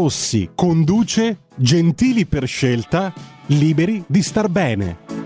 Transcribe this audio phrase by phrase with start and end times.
[0.00, 3.12] Rossi conduce Gentili per scelta,
[3.48, 5.19] liberi di star bene.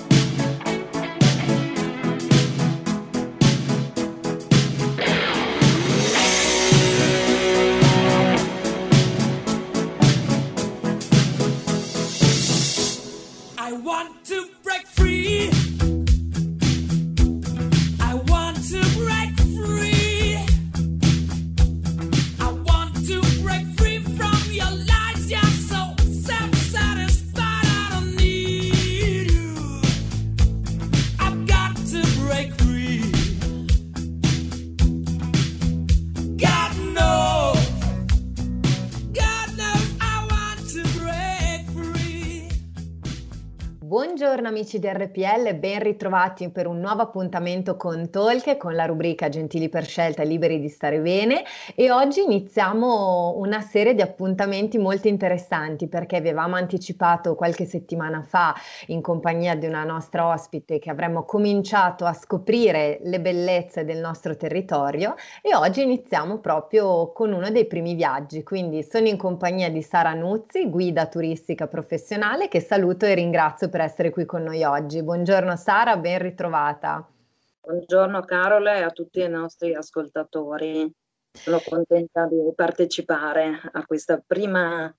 [44.65, 49.69] Amici di RPL, ben ritrovati per un nuovo appuntamento con Talk, con la rubrica Gentili
[49.69, 51.45] per scelta e liberi di stare bene.
[51.75, 58.55] E oggi iniziamo una serie di appuntamenti molto interessanti perché avevamo anticipato qualche settimana fa
[58.87, 64.35] in compagnia di una nostra ospite che avremmo cominciato a scoprire le bellezze del nostro
[64.35, 65.15] territorio.
[65.43, 70.15] E oggi iniziamo proprio con uno dei primi viaggi, quindi sono in compagnia di Sara
[70.15, 75.03] Nuzzi, guida turistica professionale che saluto e ringrazio per essere qui con noi oggi.
[75.03, 77.05] Buongiorno Sara, ben ritrovata.
[77.61, 80.89] Buongiorno Carola e a tutti i nostri ascoltatori.
[81.33, 84.95] Sono contenta di partecipare a questa prima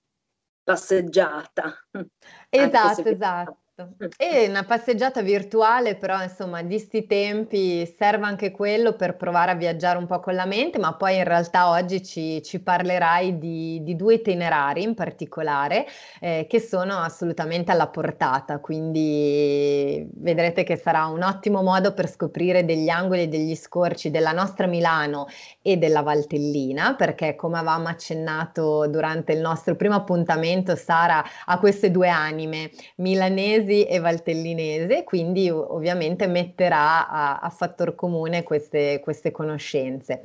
[0.64, 1.74] passeggiata.
[2.50, 3.58] Esatto, esatto.
[3.78, 4.08] Esatto.
[4.18, 9.56] E una passeggiata virtuale, però insomma, di sti tempi serve anche quello per provare a
[9.56, 13.84] viaggiare un po' con la mente, ma poi in realtà oggi ci, ci parlerai di,
[13.84, 15.86] di, due itinerari in particolare
[16.22, 22.64] eh, che sono assolutamente alla portata, quindi vedrete che sarà un ottimo modo per scoprire
[22.64, 25.28] degli angoli e degli scorci della nostra Milano
[25.62, 31.92] e della Valtellina, perché come avevamo accennato durante il nostro primo appuntamento, Sara ha queste
[31.92, 39.32] due anime, milanesi Milanesi e Valtellinese, quindi ovviamente metterà a, a fattor comune queste, queste,
[39.32, 40.22] conoscenze.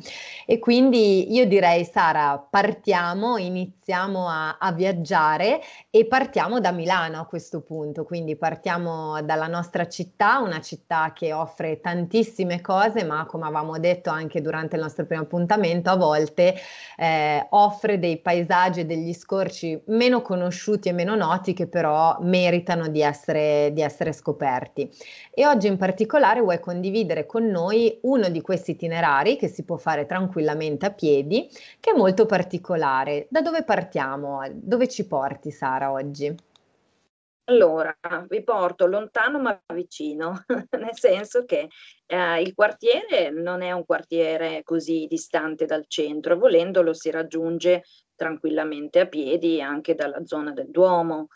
[0.46, 7.24] E quindi io direi, Sara, partiamo, iniziamo a, a viaggiare e partiamo da Milano a
[7.24, 13.44] questo punto, quindi partiamo dalla nostra città, una città che offre tantissime cose, ma come
[13.44, 16.54] avevamo detto anche durante il nostro primo appuntamento, a volte
[16.96, 22.88] eh, offre dei paesaggi e degli scorci meno conosciuti e meno noti che però meritano
[22.88, 24.90] di essere essere, di essere scoperti.
[25.32, 29.76] E oggi in particolare vuoi condividere con noi uno di questi itinerari che si può
[29.76, 31.48] fare tranquillamente a piedi,
[31.78, 33.26] che è molto particolare.
[33.30, 34.40] Da dove partiamo?
[34.52, 36.34] Dove ci porti Sara oggi?
[37.44, 37.92] Allora,
[38.28, 40.44] vi porto lontano ma vicino,
[40.78, 41.68] nel senso che
[42.06, 47.82] eh, il quartiere non è un quartiere così distante dal centro, volendolo si raggiunge
[48.14, 51.26] tranquillamente a piedi anche dalla zona del Duomo,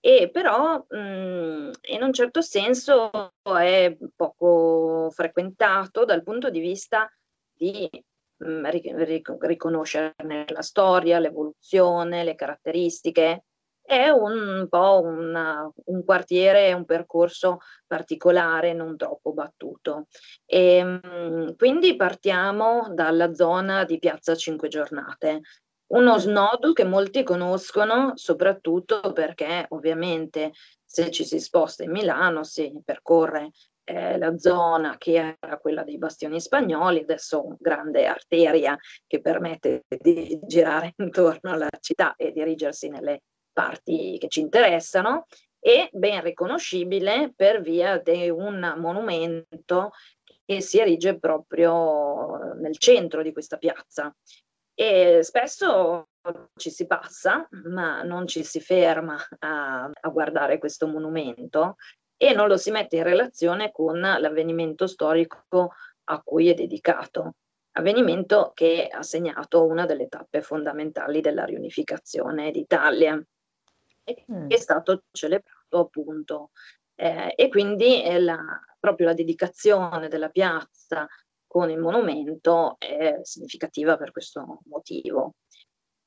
[0.00, 3.10] e però mh, mhmm, in un certo senso
[3.42, 7.10] è poco frequentato dal punto di vista
[7.52, 7.88] di
[8.38, 13.44] mh, mhmm, ric- riconoscerne la storia, l'evoluzione, le caratteristiche.
[13.82, 20.06] È un po' una, un quartiere, un percorso particolare, non troppo battuto.
[20.46, 25.40] E, mh, mhmm, quindi partiamo dalla zona di Piazza Cinque Giornate,
[25.90, 30.52] uno snodo che molti conoscono soprattutto perché ovviamente
[30.84, 33.50] se ci si sposta in Milano si percorre
[33.84, 38.76] eh, la zona che era quella dei bastioni spagnoli, adesso grande arteria
[39.06, 43.22] che permette di girare intorno alla città e dirigersi nelle
[43.52, 45.26] parti che ci interessano
[45.58, 49.90] e ben riconoscibile per via di un monumento
[50.44, 54.14] che si erige proprio nel centro di questa piazza
[54.80, 56.08] e spesso
[56.56, 61.76] ci si passa, ma non ci si ferma a, a guardare questo monumento
[62.16, 65.74] e non lo si mette in relazione con l'avvenimento storico
[66.04, 67.34] a cui è dedicato,
[67.72, 73.22] avvenimento che ha segnato una delle tappe fondamentali della riunificazione d'Italia
[74.02, 74.48] e mm.
[74.48, 76.52] che è stato celebrato appunto.
[76.94, 78.38] Eh, e quindi la,
[78.78, 81.06] proprio la dedicazione della piazza
[81.50, 85.34] con il monumento è significativa per questo motivo.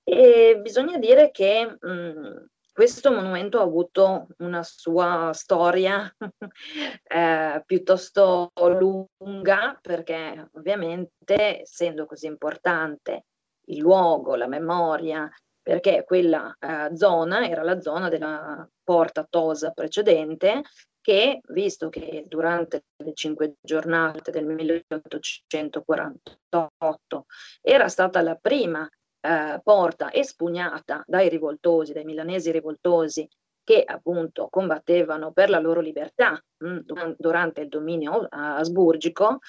[0.01, 6.09] E bisogna dire che mh, questo monumento ha avuto una sua storia
[7.03, 13.25] eh, piuttosto lunga perché ovviamente essendo così importante
[13.65, 15.29] il luogo, la memoria,
[15.61, 20.61] perché quella eh, zona era la zona della porta Tosa precedente
[21.03, 27.25] che, visto che durante le cinque giornate del 1848
[27.61, 28.89] era stata la prima
[29.19, 33.27] eh, porta espugnata dai rivoltosi, dai milanesi rivoltosi
[33.65, 36.77] che appunto combattevano per la loro libertà mh, mm,
[37.17, 39.39] durante il dominio asburgico,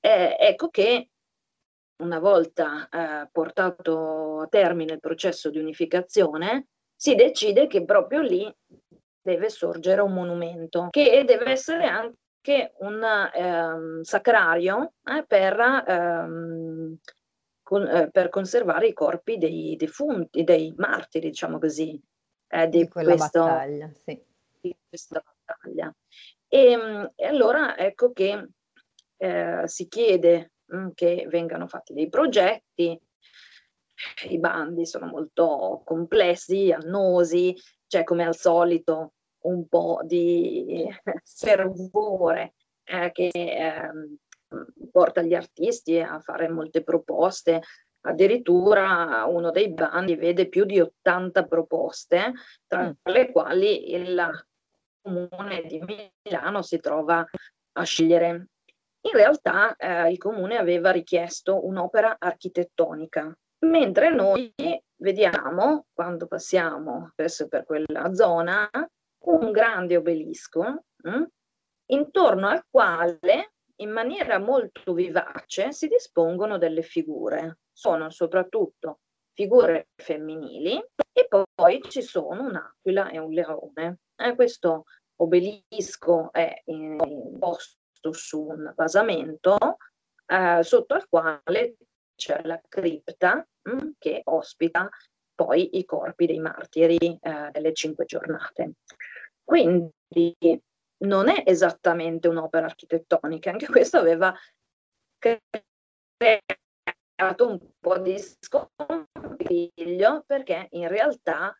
[0.00, 1.10] eh, ecco che
[2.02, 8.52] una volta eh, portato a termine il processo di unificazione, si decide che proprio lì
[9.26, 13.02] deve sorgere un monumento che deve essere anche un
[13.34, 16.96] ehm, sacrario eh, per ehm,
[17.60, 22.00] con, eh, per conservare i corpi dei defunti, dei martiri, diciamo così,
[22.46, 24.22] eh, di, questo, battaglia, sì.
[24.60, 25.92] di questa battaglia.
[26.46, 28.50] E, ehm, e allora ecco che
[29.16, 32.96] eh, si chiede mh, mm, che vengano fatti dei progetti,
[34.28, 37.56] i bandi sono molto complessi, annosi,
[37.88, 39.14] c'è come al solito
[39.46, 40.86] un po' di
[41.24, 42.54] fervore
[42.84, 44.16] eh, che ehm,
[44.90, 47.62] porta gli artisti a fare molte proposte,
[48.02, 52.32] addirittura uno dei bandi vede più di 80 proposte,
[52.66, 52.92] tra mm.
[53.02, 54.46] le quali il
[55.00, 55.82] comune di
[56.22, 57.24] Milano si trova
[57.78, 58.48] a scegliere.
[59.06, 64.52] In realtà eh, il comune aveva richiesto un'opera architettonica, mentre noi
[64.96, 68.68] vediamo, quando passiamo spesso per quella zona,
[69.26, 71.26] un grande obelisco mh, hm,
[71.86, 77.58] intorno al quale in maniera molto vivace si dispongono delle figure.
[77.72, 79.00] Sono soprattutto
[79.34, 80.82] figure femminili
[81.12, 83.98] e poi ci sono un'aquila e un leone.
[84.16, 84.84] Eh, questo
[85.16, 86.62] obelisco è
[87.38, 89.58] posto su un basamento
[90.26, 91.76] eh, sotto al quale
[92.14, 94.88] c'è la cripta mh, mm, che ospita
[95.34, 98.72] poi i corpi dei martiri eh, delle cinque giornate.
[99.46, 99.94] Quindi
[101.04, 104.34] non è esattamente un'opera architettonica, anche questo aveva
[106.16, 111.56] creato un po' di scompiglio perché in realtà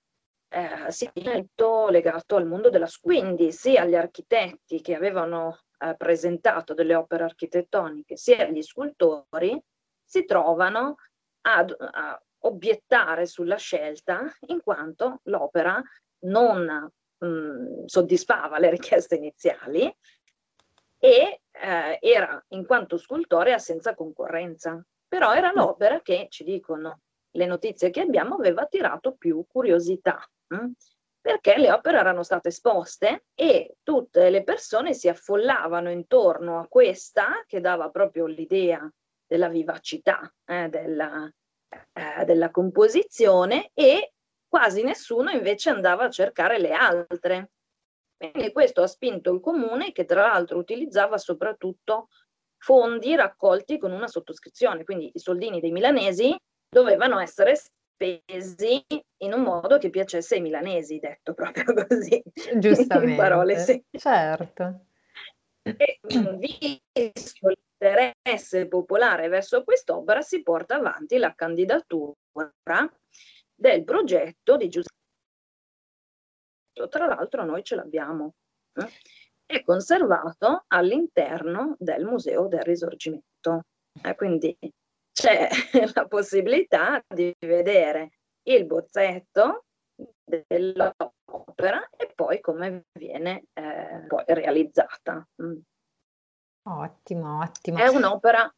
[0.49, 5.61] eh, si è molto legato al mondo della scuola, quindi sia agli architetti che avevano
[5.79, 9.63] eh, presentato delle opere architettoniche, sia agli scultori,
[10.05, 10.97] si trovano
[11.43, 15.81] ad, a obiettare sulla scelta in quanto l'opera
[16.25, 19.95] non mh, mm, soddisfava le richieste iniziali
[20.99, 24.85] e eh, era in quanto scultore senza concorrenza.
[25.09, 25.57] Però era mm.
[25.57, 30.19] l'opera che, ci dicono le notizie che abbiamo, aveva attirato più curiosità.
[30.49, 30.57] Mh?
[30.57, 30.73] Mm?
[31.27, 37.43] perché le opere erano state esposte e tutte le persone si affollavano intorno a questa
[37.49, 38.89] che dava proprio l'idea
[39.27, 41.29] della vivacità eh, della,
[41.93, 44.13] eh, della composizione e
[44.49, 47.51] quasi nessuno invece andava a cercare le altre.
[48.17, 52.09] Quindi questo ha spinto il comune che tra l'altro utilizzava soprattutto
[52.57, 56.35] fondi raccolti con una sottoscrizione, quindi i soldini dei milanesi
[56.69, 58.85] dovevano essere spesi
[59.23, 62.23] in un modo che piacesse ai milanesi, detto proprio così.
[62.57, 63.11] Giustamente.
[63.11, 63.99] in parole semplici.
[63.99, 64.87] Certo.
[65.63, 65.99] E
[66.39, 72.15] visto l'interesse popolare verso quest'opera si porta avanti la candidatura
[73.57, 74.95] del progetto di giustizia.
[76.89, 78.35] Tra l'altro noi ce l'abbiamo.
[78.75, 78.89] Eh?
[79.47, 83.65] È conservato all'interno del Museo del Risorgimento.
[84.03, 84.57] Eh, quindi
[85.13, 85.49] c'è
[85.95, 88.11] la possibilità di vedere
[88.43, 89.65] il bozzetto
[90.23, 95.27] dell'opera e poi come viene eh, poi realizzata.
[95.43, 95.59] Mm.
[96.69, 97.79] Ottimo, ottimo.
[97.79, 98.53] È un'opera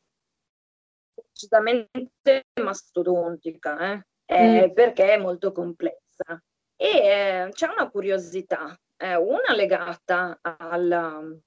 [1.14, 4.07] decisamente mastodontica, eh?
[4.28, 4.72] Eh, mm.
[4.74, 6.40] perché è molto complessa.
[6.76, 11.40] E eh, c'è una curiosità, eh, una legata al um,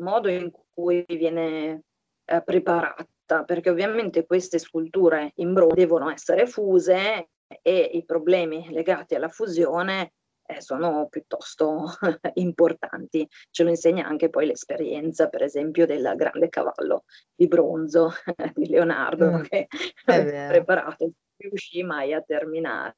[0.00, 1.82] modo in cui viene
[2.24, 7.30] eh, preparata, perché ovviamente queste sculture in bronzo devono essere fuse
[7.62, 10.12] e i problemi legati alla fusione
[10.46, 11.84] eh, sono piuttosto
[12.34, 13.26] importanti.
[13.50, 17.04] Ce lo insegna anche poi l'esperienza, per esempio, del grande cavallo
[17.34, 18.12] di bronzo
[18.54, 19.66] di Leonardo mm, che
[20.04, 22.96] ha preparato riuscì mai a terminare.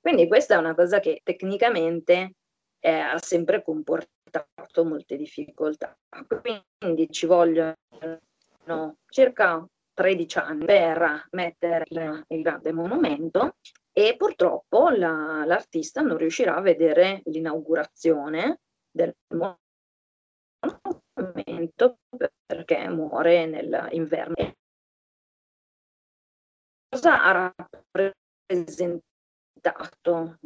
[0.00, 2.34] Quindi questa è una cosa che tecnicamente
[2.80, 5.96] eh, ha sempre comportato molte difficoltà.
[6.78, 7.76] Quindi ci vogliono
[9.08, 13.56] circa 13 anni per mettere il, il grande monumento
[13.92, 19.12] e purtroppo la, l'artista non riuscirà a vedere l'inaugurazione del
[21.14, 21.98] monumento
[22.46, 24.54] perché muore nell'inverno.
[26.98, 27.54] Cosa ha
[28.50, 30.36] rappresentato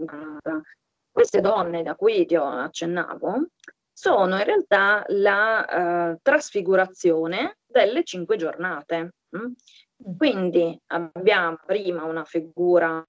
[1.11, 3.47] queste donne da cui ti accennavo?
[3.91, 9.15] Sono in realtà la uh, trasfigurazione delle cinque giornate.
[9.35, 9.53] Mm?
[10.19, 13.03] Quindi abbiamo prima una figura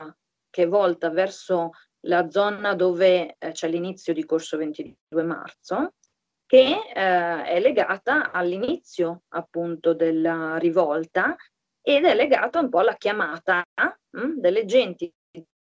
[0.50, 1.71] che è volta verso
[2.05, 5.95] la zona dove eh, c'è l'inizio di corso 22 marzo,
[6.45, 11.35] che eh, è legata all'inizio appunto della rivolta
[11.85, 15.13] ed è legata un po' alla chiamata hm, delle genti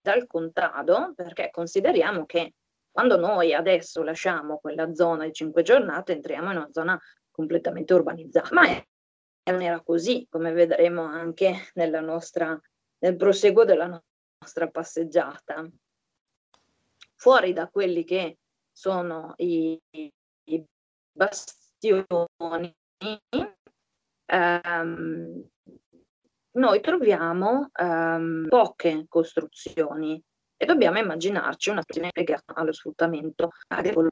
[0.01, 2.53] dal contado, perché consideriamo che
[2.89, 6.97] quando noi adesso lasciamo quella zona di cinque giornate, entriamo in una zona
[7.29, 8.53] completamente urbanizzata.
[8.53, 8.63] Ma
[9.51, 12.57] non era così, come vedremo anche nostra,
[12.99, 14.01] nel proseguo della
[14.39, 15.69] nostra passeggiata.
[17.15, 18.37] Fuori da quelli che
[18.71, 20.65] sono i, i
[21.11, 22.73] bastioni,
[24.25, 25.49] ehm,
[26.55, 30.21] noi troviamo ehm, poche costruzioni
[30.57, 34.09] e dobbiamo immaginarci una situazione legata allo sfruttamento agricolo.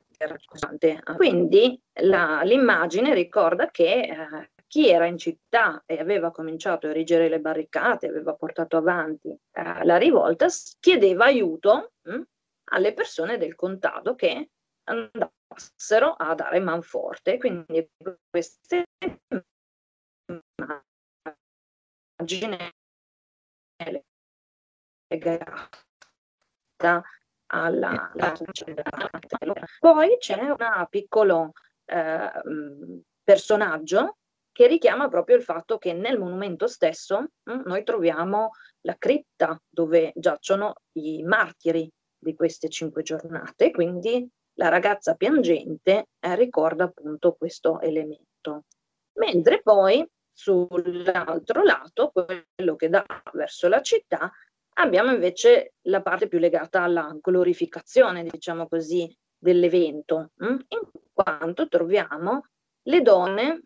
[1.16, 7.30] Quindi la, l'immagine ricorda che eh, chi era in città e aveva cominciato a erigere
[7.30, 10.48] le barricate, aveva portato avanti eh, la rivolta,
[10.80, 12.24] chiedeva aiuto mh, hm,
[12.72, 14.50] alle persone del contado che
[14.86, 17.38] andassero a dare manforte.
[17.38, 17.88] Quindi
[18.30, 18.86] queste
[22.24, 22.58] immagini
[25.08, 25.70] legate
[27.48, 28.12] alla, alla
[29.80, 31.52] Poi c'è un piccolo
[31.86, 32.32] eh,
[33.24, 34.18] personaggio
[34.52, 38.52] che richiama proprio il fatto che nel monumento stesso mh, noi troviamo
[38.82, 46.36] la cripta dove giacciono i martiri di queste cinque giornate, quindi la ragazza piangente eh,
[46.36, 48.66] ricorda appunto questo elemento.
[49.14, 54.32] Mentre poi sull'altro lato, quello che dà verso la città,
[54.76, 60.32] Abbiamo invece la parte più legata alla glorificazione, diciamo così, dell'evento?
[60.44, 60.58] Mm?
[60.68, 62.48] in quanto troviamo
[62.84, 63.64] le donne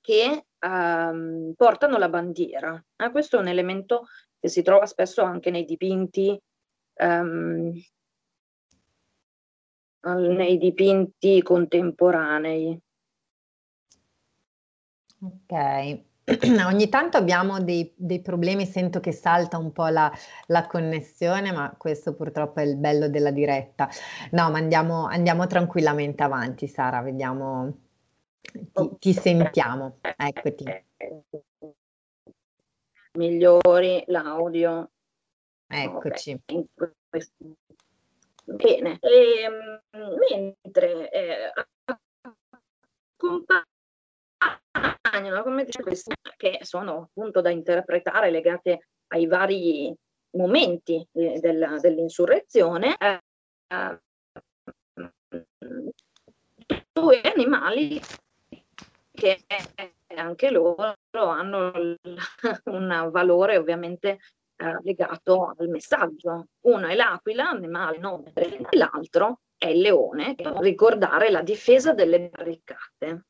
[0.00, 2.82] che um, portano la bandiera.
[2.96, 4.06] Eh, questo è un elemento
[4.38, 6.40] che si trova spesso anche nei dipinti,
[6.94, 7.72] um,
[10.02, 12.80] nei dipinti contemporanei.
[15.20, 16.04] Ok,
[16.66, 20.10] Ogni tanto abbiamo dei, dei, problemi, sento che salta un po' la,
[20.48, 23.88] la, connessione, ma questo purtroppo è il bello della diretta.
[24.32, 27.78] No, ma andiamo, andiamo tranquillamente avanti, Sara, vediamo,
[28.40, 30.64] ti, ti sentiamo, eccoti.
[33.12, 34.90] Migliori l'audio.
[35.68, 36.40] Eccoci.
[38.44, 39.80] Bene, e, ehm,
[40.28, 41.52] mentre eh,
[43.16, 43.64] compare
[45.16, 49.94] accompagnano, come dice questi, che sono appunto da interpretare legate ai vari
[50.36, 53.20] momenti della, dell'insurrezione, eh,
[56.92, 58.00] due animali
[59.12, 59.44] che
[60.14, 61.96] anche loro hanno
[62.64, 64.18] un valore ovviamente
[64.56, 66.48] eh, legato al messaggio.
[66.66, 73.24] Uno è l'aquila, animale nome, e l'altro è il leone, ricordare la difesa delle barricate.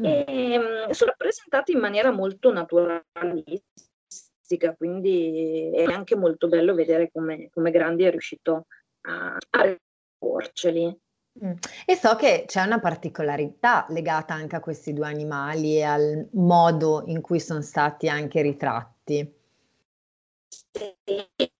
[0.00, 0.04] Mm.
[0.04, 7.48] E, ehm, sono rappresentati in maniera molto naturalistica, quindi è anche molto bello vedere come,
[7.50, 8.66] come Grandi è riuscito
[9.02, 9.76] a, a
[10.20, 10.98] riporceli.
[11.44, 11.52] Mm.
[11.86, 17.04] E so che c'è una particolarità legata anche a questi due animali e al modo
[17.06, 19.42] in cui sono stati anche ritratti.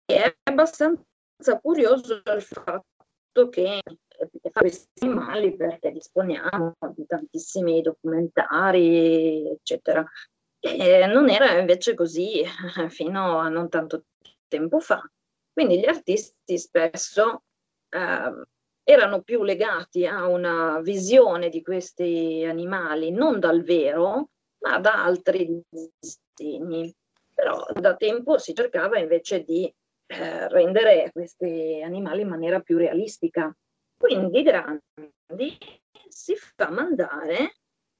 [0.04, 3.80] È abbastanza curioso il fatto che
[4.52, 10.04] questi animali perché disponiamo di tantissimi documentari, eccetera.
[10.58, 12.42] E non era invece così
[12.88, 14.04] fino a non tanto
[14.48, 15.02] tempo fa.
[15.52, 17.42] Quindi gli artisti spesso
[17.88, 18.44] eh,
[18.82, 25.62] erano più legati a una visione di questi animali non dal vero, ma da altri
[25.68, 26.94] disegni.
[27.34, 29.72] Però da tempo si cercava invece di
[30.06, 33.54] eh, rendere questi animali in maniera più realistica.
[33.96, 35.58] Quindi Grandi
[36.08, 37.54] si fa mandare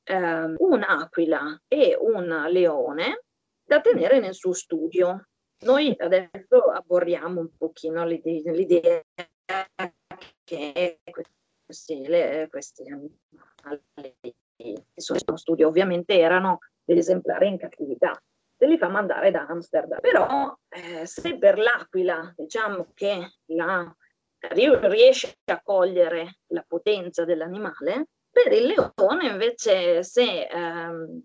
[0.05, 3.25] eh, un'aquila e un leone
[3.65, 5.29] da tenere nel suo studio.
[5.65, 9.03] Noi adesso aborriamo un pochino l'idea, l'idea
[10.45, 10.99] che
[11.65, 13.83] questi, le, questi animali
[14.95, 18.21] sono in studio ovviamente erano degli esemplari in cattività,
[18.57, 20.01] se li fa mandare da Amsterdam.
[20.01, 23.97] Però eh, se per l'aquila diciamo che la,
[24.51, 31.23] riesce a cogliere la potenza dell'animale, per il leone invece se ehm,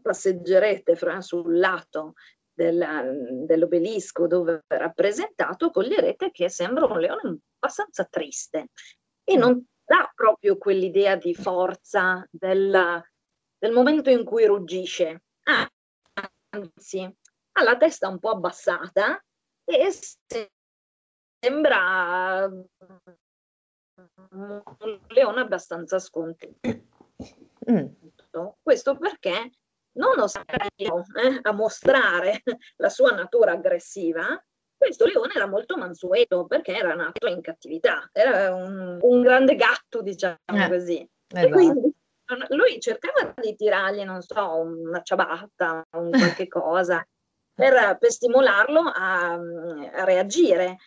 [0.00, 2.14] passeggerete fra, sul lato
[2.52, 8.68] della, dell'obelisco dove è rappresentato, coglierete che sembra un leone abbastanza triste
[9.24, 13.02] e non dà proprio quell'idea di forza della,
[13.58, 15.22] del momento in cui ruggisce.
[15.44, 15.68] Ah,
[16.50, 17.02] anzi,
[17.52, 19.22] ha la testa un po' abbassata
[19.64, 19.92] e
[21.42, 22.48] sembra
[24.30, 24.62] un
[25.08, 26.68] leone abbastanza scontento.
[27.70, 27.86] Mm.
[28.62, 29.50] Questo perché
[29.94, 32.42] non ostativo eh, a mostrare
[32.76, 34.42] la sua natura aggressiva,
[34.76, 40.00] questo leone era molto mansueto perché era nato in cattività, era un, un grande gatto,
[40.02, 41.08] diciamo eh, così.
[41.28, 41.46] Esatto.
[41.46, 41.94] E quindi
[42.48, 47.06] lui cercava di tirargli, non so, una ciabatta, un qualche cosa,
[47.54, 50.78] per, per stimolarlo a, a, reagire,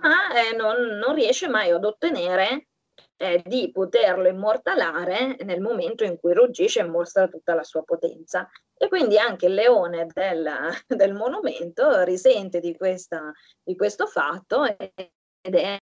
[0.00, 2.68] ma eh, non, non riesce mai ad ottenere
[3.16, 8.48] eh, di poterlo immortalare nel momento in cui ruggisce e mostra tutta la sua potenza.
[8.76, 10.48] E quindi anche il leone del,
[10.86, 13.32] del monumento risente di, questa,
[13.62, 15.78] di questo fatto ed è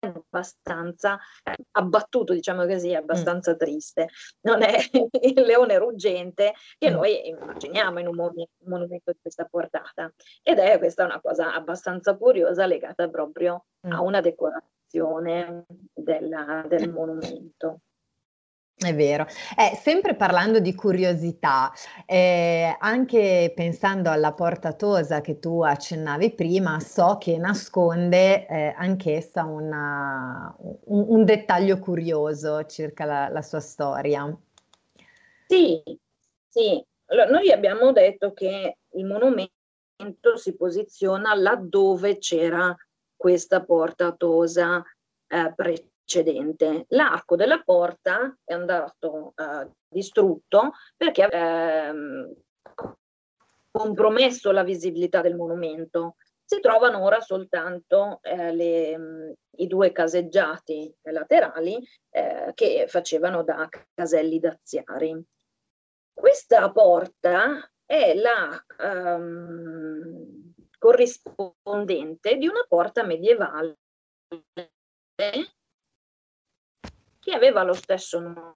[0.00, 1.18] abbastanza
[1.72, 3.56] abbattuto, diciamo così, abbastanza mm.
[3.56, 4.08] triste.
[4.42, 4.76] Non è
[5.22, 6.94] il leone ruggente che mm.
[6.94, 8.32] noi immaginiamo in un
[8.64, 10.12] monumento di questa portata.
[10.42, 13.92] Ed è questa una cosa abbastanza curiosa legata proprio mm.
[13.92, 17.80] a una decorazione della, del monumento.
[18.76, 19.24] È vero.
[19.56, 21.72] Eh, sempre parlando di curiosità,
[22.06, 29.44] eh, anche pensando alla porta tosa che tu accennavi prima, so che nasconde eh, anch'essa
[29.44, 34.36] una, un, un, dettaglio curioso circa la, la sua storia.
[35.46, 35.80] Sì,
[36.48, 36.84] sì.
[37.06, 42.74] Allora, noi abbiamo detto che il monumento si posiziona laddove c'era
[43.14, 44.82] questa porta tosa
[45.28, 46.84] eh, precedente precedente.
[46.88, 52.36] L'arco della porta è andato eh, distrutto perché ha eh,
[53.70, 56.16] compromesso la visibilità del monumento.
[56.44, 64.38] Si trovano ora soltanto eh, le, i due caseggiati laterali eh, che facevano da caselli
[64.38, 65.24] daziari.
[66.12, 73.78] Questa porta è la um, corrispondente di una porta medievale
[77.24, 78.54] che aveva lo stesso nome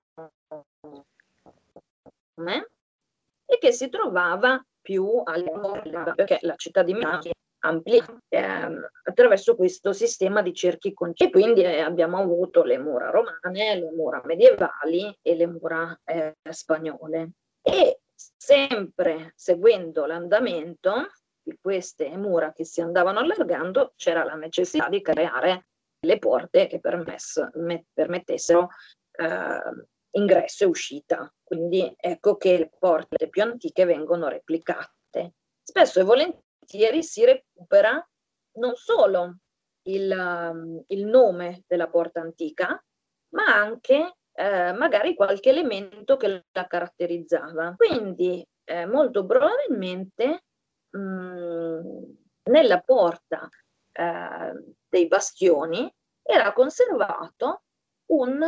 [3.47, 7.23] e che si trovava più all'epoca, perché la città di Milano
[7.61, 8.69] amplia eh,
[9.05, 11.45] attraverso questo sistema di cerchi concentrici.
[11.45, 17.31] Quindi eh, abbiamo avuto le mura romane, le mura medievali e le mura eh, spagnole.
[17.63, 21.11] E sempre seguendo l'andamento
[21.43, 25.69] di queste mura che si andavano allargando, c'era la necessità di creare
[26.01, 28.69] le porte che permesso, me, permettessero
[29.13, 31.33] eh, ingresso e uscita.
[31.43, 35.35] Quindi ecco che le porte più antiche vengono replicate.
[35.63, 38.07] Spesso e volentieri si recupera
[38.53, 39.39] non solo
[39.83, 42.83] il, um, il nome della porta antica,
[43.31, 47.75] ma anche eh, magari qualche elemento che la caratterizzava.
[47.77, 50.45] Quindi eh, molto probabilmente
[50.91, 52.03] mh, mm,
[52.45, 53.49] nella porta
[53.93, 57.63] eh, dei bastioni era conservato
[58.11, 58.41] un,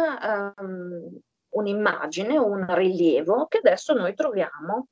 [0.57, 4.88] um, un'immagine, un rilievo che adesso noi troviamo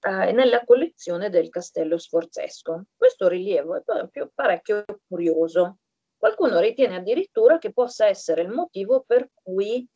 [0.00, 2.84] eh, nella collezione del Castello Sforzesco.
[2.96, 5.78] Questo rilievo è più parecchio curioso.
[6.16, 9.86] Qualcuno ritiene addirittura che possa essere il motivo per cui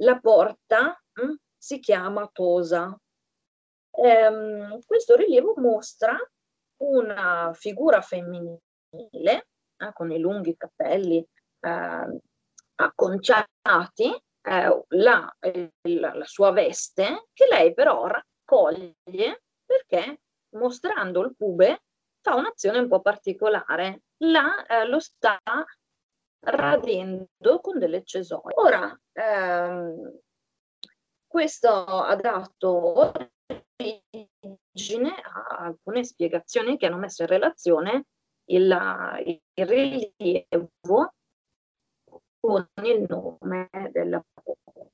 [0.00, 2.98] la porta mh, hm, si chiama Tosa.
[3.90, 6.16] Ehm, questo rilievo mostra
[6.82, 9.46] una figura femminile
[9.76, 11.26] eh, con i lunghi capelli
[11.60, 12.20] eh,
[12.76, 20.20] acconciati, eh, la, la, la sua veste, che lei però raccoglie perché
[20.56, 21.82] mostrando il pube
[22.20, 24.02] fa un'azione un po' particolare.
[24.18, 25.38] La, eh, lo sta
[26.40, 28.54] radendo con delle cesoie.
[28.56, 30.20] Ora, ehm,
[31.26, 33.12] questo ha dato
[33.76, 38.06] origine a alcune spiegazioni che hanno messo in relazione
[38.46, 41.14] il, il rilievo
[42.40, 44.22] con il nome della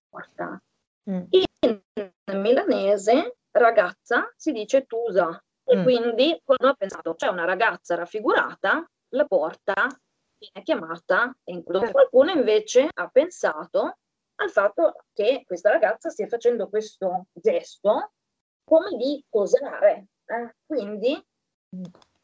[0.09, 0.63] porta.
[1.11, 1.25] Mm.
[1.31, 5.83] In milanese ragazza si dice Tusa e mm.
[5.83, 9.87] quindi quando ho pensato c'è una ragazza raffigurata, la porta
[10.39, 13.99] viene chiamata in Qualcuno invece ha pensato
[14.37, 18.13] al fatto che questa ragazza stia facendo questo gesto
[18.65, 20.07] come di posare.
[20.25, 20.55] Eh?
[20.67, 21.23] Quindi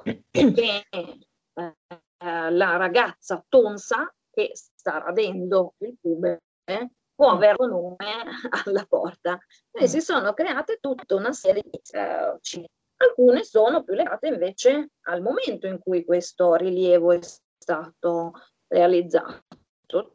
[0.03, 8.25] che eh, la ragazza tonsa che sta radendo il pube eh, può avere un nome
[8.65, 9.39] alla porta.
[9.71, 12.39] E si sono create tutta una serie di eh,
[13.01, 18.33] Alcune sono più legate invece al momento in cui questo rilievo è stato
[18.67, 20.15] realizzato,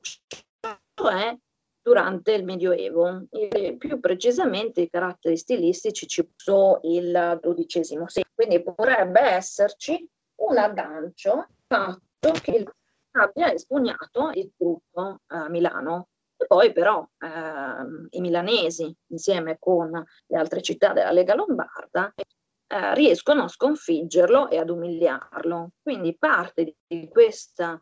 [0.94, 1.38] cioè
[1.82, 3.26] durante il Medioevo.
[3.30, 10.58] E più precisamente i caratteri stilistici ci sono il XII secolo, quindi potrebbe esserci un
[10.58, 12.66] aggancio fatto che
[13.12, 16.10] abbia espugnato il gruppo a Milano.
[16.36, 22.94] E poi però eh, i milanesi, insieme con le altre città della Lega Lombarda, eh,
[22.96, 25.74] riescono a sconfiggerlo e ad umiliarlo.
[25.82, 27.82] Quindi parte di questa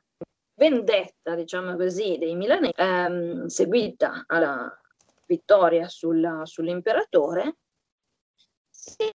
[0.55, 4.69] vendetta, diciamo così, dei milanesi, ehm, seguita alla
[5.25, 7.55] vittoria sulla, sull'imperatore,
[8.69, 9.09] si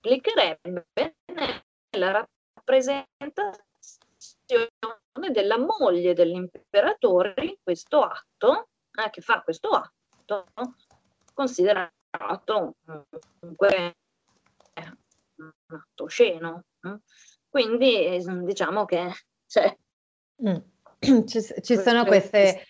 [0.00, 0.86] esplicherebbe
[1.90, 3.68] nella rappresentazione
[5.30, 10.46] della moglie dell'imperatore in questo atto, eh, che fa questo atto,
[11.34, 12.74] considerato
[13.38, 13.96] comunque
[15.36, 16.64] un atto osceno.
[16.82, 16.98] Eh.
[17.48, 19.12] Quindi diciamo che
[19.46, 19.76] cioè,
[20.42, 20.56] mm.
[21.26, 22.66] ci, ci, sono queste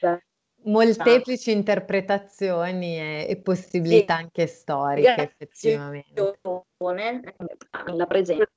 [0.64, 4.22] molteplici interpretazioni e, e possibilità sì.
[4.22, 6.38] anche storiche, effettivamente.
[7.86, 8.50] La presenza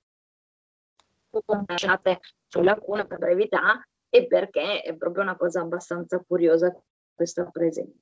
[2.48, 6.72] sulla lacuna per brevità e perché è proprio una cosa abbastanza curiosa
[7.16, 8.02] questa presenza.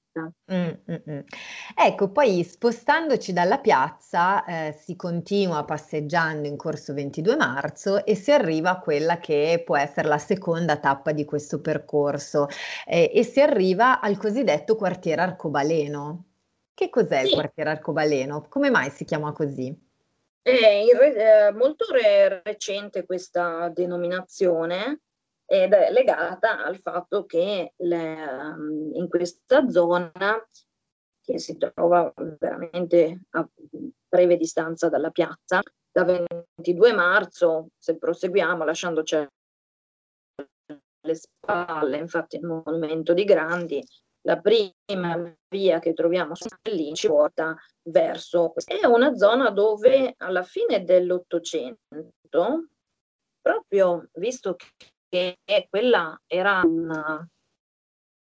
[0.52, 1.19] Mm, mm, mm.
[1.76, 8.32] Ecco, poi spostandoci dalla piazza eh, si continua passeggiando in corso 22 marzo e si
[8.32, 12.47] arriva a quella che può essere la seconda tappa di questo percorso
[12.86, 16.26] eh, e si arriva al cosiddetto quartiere arcobaleno.
[16.74, 17.28] Che cos'è sì.
[17.28, 18.45] il quartiere arcobaleno?
[18.50, 19.89] Come mai si chiama così?
[20.41, 25.02] È re- eh, molto re- recente questa denominazione
[25.51, 30.11] ed è legata al fatto che le, um, in questa zona,
[31.21, 33.45] che si trova veramente a
[34.07, 35.61] breve distanza dalla piazza,
[35.91, 39.27] da 22 marzo, se proseguiamo lasciandoci
[41.01, 43.83] le spalle, infatti il monumento di Grandi,
[44.21, 46.33] la prima via che troviamo
[46.69, 47.57] lì ci porta
[47.89, 52.69] verso è una zona dove alla fine dell'Ottocento,
[53.41, 54.55] proprio visto
[55.12, 57.28] che quella era una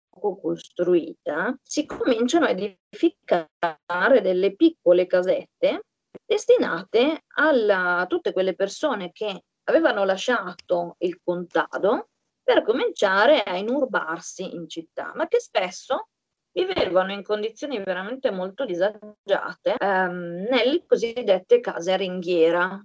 [0.08, 5.86] costruita, si cominciano a edificare delle piccole casette
[6.24, 12.10] destinate alla, a tutte quelle persone che avevano lasciato il contado
[12.44, 16.10] per cominciare a inurbarsi in città, ma che spesso
[16.52, 22.80] vivevano in condizioni veramente molto disagiate ehm, nelle cosiddette case ringhiera?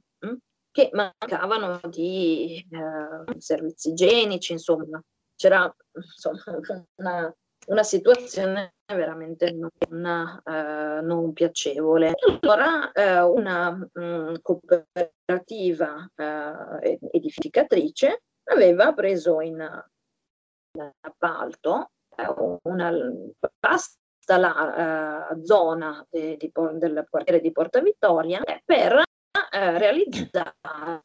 [0.70, 5.02] Che mancavano di eh, servizi igienici, insomma,
[5.36, 6.42] c'era insomma,
[6.96, 7.34] una,
[7.66, 12.14] una situazione veramente non, eh, non piacevole.
[12.40, 19.58] Allora eh, una mh, mm, cooperativa eh, edificatrice aveva preso in,
[20.72, 22.92] in appalto eh, una
[23.60, 23.98] vasta
[24.36, 29.02] la, uh, zona di, di, del quartiere di Porta Vittoria per
[29.50, 31.02] realizzare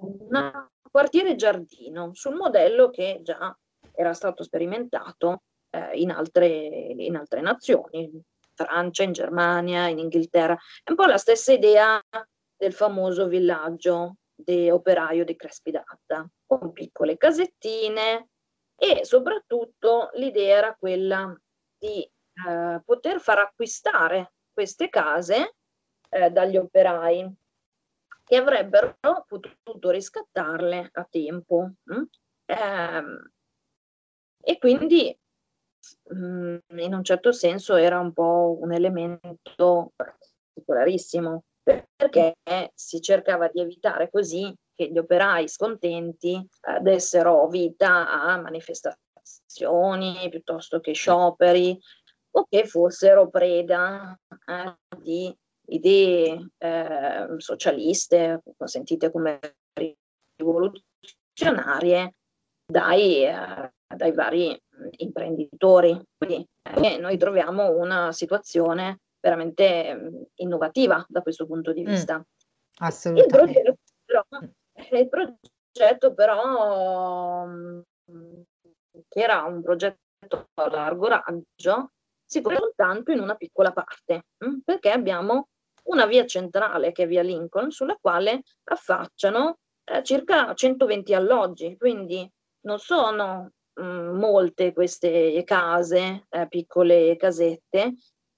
[0.00, 3.56] un quartiere giardino sul modello che già
[3.92, 8.20] era stato sperimentato eh, in, altre, in altre nazioni, in
[8.54, 10.56] Francia, in Germania, in Inghilterra.
[10.82, 12.00] È un po' la stessa idea
[12.56, 18.28] del famoso villaggio di operaio di Crespi d'Adda, con piccole casettine
[18.76, 21.36] e soprattutto l'idea era quella
[21.76, 25.56] di eh, poter far acquistare queste case
[26.08, 27.34] eh, dagli operai
[28.24, 31.72] che avrebbero potuto riscattarle a tempo.
[32.44, 33.02] Eh,
[34.40, 35.18] e quindi
[36.14, 42.36] mm, in un certo senso era un po' un elemento particolarissimo perché
[42.74, 50.80] si cercava di evitare così che gli operai scontenti eh, dessero vita a manifestazioni piuttosto
[50.80, 51.78] che scioperi
[52.30, 55.36] o che fossero preda eh, di
[55.68, 59.38] idee eh, socialiste, sentite come
[60.36, 62.14] rivoluzionarie,
[62.66, 64.60] dai, eh, dai vari
[64.98, 66.00] imprenditori.
[66.16, 72.18] Quindi eh, noi troviamo una situazione veramente innovativa da questo punto di mm, vista.
[72.18, 72.22] Mm,
[72.78, 73.60] assolutamente.
[73.60, 74.24] Il progetto, però,
[75.00, 77.46] il progetto però
[79.08, 81.92] che era un progetto a largo raggio
[82.24, 84.26] si copre soltanto in una piccola parte,
[84.64, 85.48] perché abbiamo
[85.88, 92.30] una via centrale che è via Lincoln, sulla quale affacciano eh, circa 120 alloggi, quindi
[92.60, 97.94] non sono mh, mm, molte queste case, eh, piccole casette,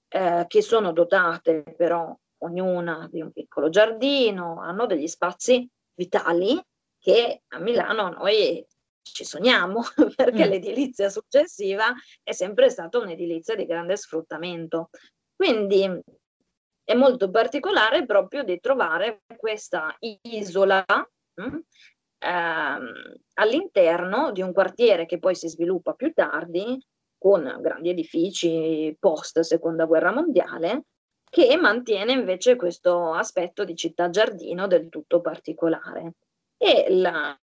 [0.08, 6.60] eh, che sono dotate però ognuna di un piccolo giardino, hanno degli spazi vitali
[6.98, 8.64] che a Milano noi
[9.02, 9.82] ci sogniamo,
[10.14, 10.50] perché mm.
[10.50, 14.90] l'edilizia successiva è sempre stata un'edilizia di grande sfruttamento.
[15.34, 16.00] Quindi
[16.90, 20.85] è molto particolare proprio di trovare questa isola
[21.40, 21.59] mm,
[22.18, 22.92] ehm,
[23.35, 26.85] all'interno di un quartiere che poi si sviluppa più tardi
[27.16, 30.87] con grandi edifici post seconda guerra mondiale
[31.31, 36.14] che mantiene invece questo aspetto di città giardino del tutto particolare.
[36.57, 37.38] E la,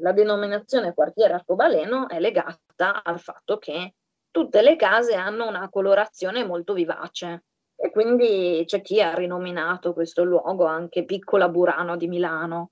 [0.00, 3.94] la denominazione quartiere arcobaleno è legata al fatto che
[4.30, 7.42] tutte le case hanno una colorazione molto vivace
[7.76, 12.70] e quindi c'è chi ha rinominato questo luogo anche Piccola Burano di Milano,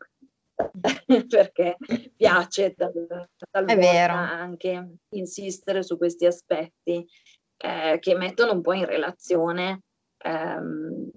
[1.28, 1.76] perché
[2.16, 7.06] piace tal, talvolta anche insistere su questi aspetti
[7.56, 9.82] eh, che mettono un po' in relazione
[10.18, 11.10] ehm,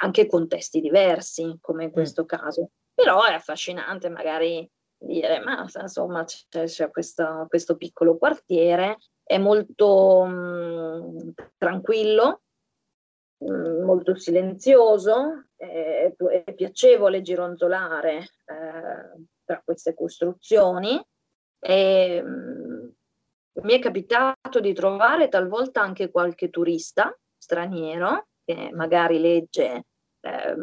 [0.00, 1.92] anche contesti diversi, come in mm.
[1.92, 2.26] questo mm.
[2.26, 2.70] caso.
[2.94, 10.24] Però è affascinante magari dire, ma insomma c'è, c'è questo, questo, piccolo quartiere, è molto
[10.24, 12.42] mh, mm, tranquillo,
[13.50, 16.12] molto silenzioso, è,
[16.54, 21.00] piacevole gironzolare eh, tra queste costruzioni.
[21.58, 22.92] E, mh,
[23.62, 29.84] mi è capitato di trovare talvolta anche qualche turista straniero che magari legge
[30.20, 30.56] eh,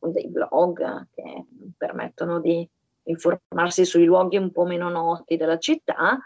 [0.00, 2.68] dei blog che permettono di
[3.04, 6.18] informarsi sui luoghi un po' meno noti della città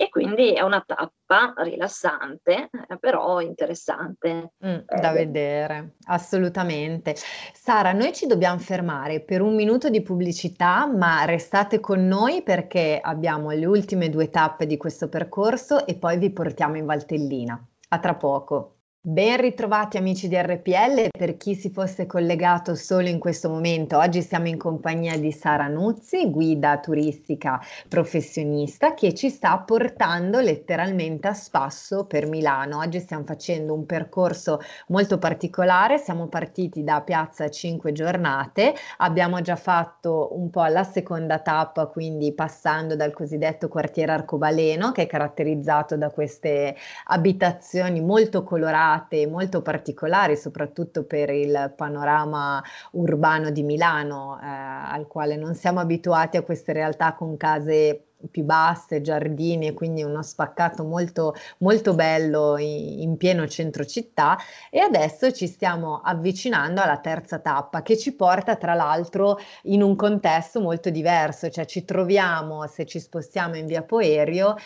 [0.00, 4.52] e quindi è una tappa rilassante, eh, però interessante.
[4.64, 7.16] Mm, da vedere, assolutamente.
[7.52, 13.00] Sara, noi ci dobbiamo fermare per un minuto di pubblicità, ma restate con noi perché
[13.02, 17.60] abbiamo le ultime due tappe di questo percorso e poi vi portiamo in Valtellina.
[17.88, 18.77] A tra poco.
[19.08, 24.20] Ben ritrovati amici di RPL, per chi si fosse collegato solo in questo momento, oggi
[24.20, 31.32] siamo in compagnia di Sara Nuzzi, guida turistica professionista che ci sta portando letteralmente a
[31.32, 32.80] spasso per Milano.
[32.80, 39.56] Oggi stiamo facendo un percorso molto particolare, siamo partiti da Piazza 5 giornate, abbiamo già
[39.56, 45.96] fatto un po' la seconda tappa, quindi passando dal cosiddetto quartiere arcobaleno che è caratterizzato
[45.96, 54.38] da queste abitazioni molto colorate trovate molto particolari, soprattutto per il panorama urbano di Milano,
[54.42, 59.74] eh, al quale non siamo abituati a queste realtà con case più basse, giardini e
[59.74, 64.36] quindi uno spaccato molto, molto bello in, in, pieno centro città.
[64.70, 69.94] E adesso ci stiamo avvicinando alla terza tappa che ci porta tra l'altro in un
[69.94, 74.56] contesto molto diverso, cioè ci troviamo se ci spostiamo in via Poerio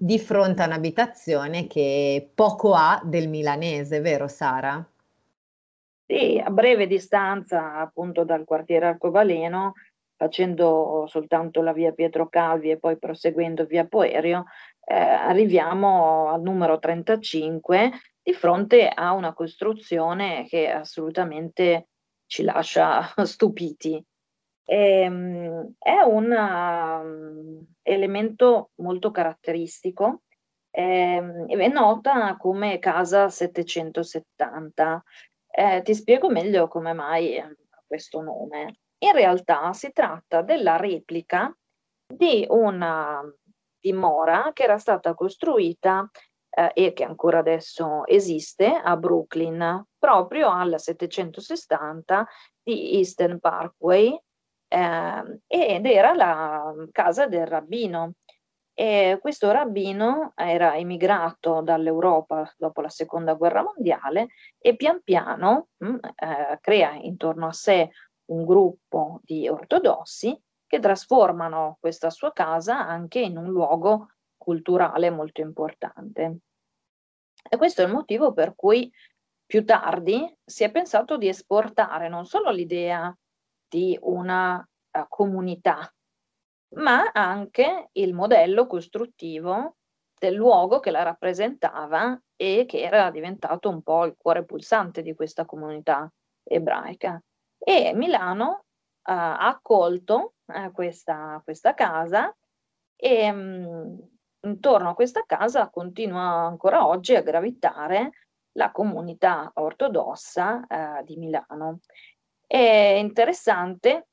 [0.00, 4.88] di fronte a un'abitazione che poco ha del milanese, vero Sara?
[6.06, 9.72] Sì, a breve distanza appunto dal quartiere Arcobaleno,
[10.16, 14.44] facendo soltanto la via Pietro Calvi e poi proseguendo via Poerio,
[14.84, 17.90] eh, arriviamo al numero 35
[18.22, 21.88] di fronte a una costruzione che assolutamente
[22.26, 24.02] ci lascia stupiti.
[24.64, 30.22] Ehm, è un um, elemento molto caratteristico,
[30.70, 35.02] ehm, è nota come casa 770.
[35.50, 37.42] Eh, ti spiego meglio come mai
[37.86, 38.80] questo nome.
[38.98, 41.54] In realtà si tratta della replica
[42.06, 43.22] di una
[43.80, 46.08] dimora che era stata costruita
[46.50, 52.26] eh, e che ancora adesso esiste a Brooklyn, proprio al 760
[52.62, 54.18] di Eastern Parkway,
[54.68, 58.12] eh, ed era la casa del rabbino.
[58.74, 65.88] E questo rabbino era emigrato dall'Europa dopo la seconda guerra mondiale e pian piano mh,
[65.88, 67.90] mm, eh, crea intorno a sé
[68.26, 75.40] un gruppo di ortodossi che trasformano questa sua casa anche in un luogo culturale molto
[75.40, 76.38] importante.
[77.50, 78.92] E questo è il motivo per cui
[79.44, 83.12] più tardi si è pensato di esportare non solo l'idea
[83.68, 85.92] di una uh, comunità,
[86.76, 89.76] ma anche il modello costruttivo
[90.18, 95.14] del luogo che la rappresentava e che era diventato un po' il cuore pulsante di
[95.14, 96.10] questa comunità
[96.42, 97.22] ebraica.
[97.58, 98.60] E Milano uh,
[99.02, 102.34] ha accolto uh, questa, questa, casa
[102.96, 104.08] e, um,
[104.40, 108.10] intorno a questa casa continua ancora oggi a gravitare
[108.52, 111.78] la comunità ortodossa eh, di Milano.
[112.50, 114.06] È interessante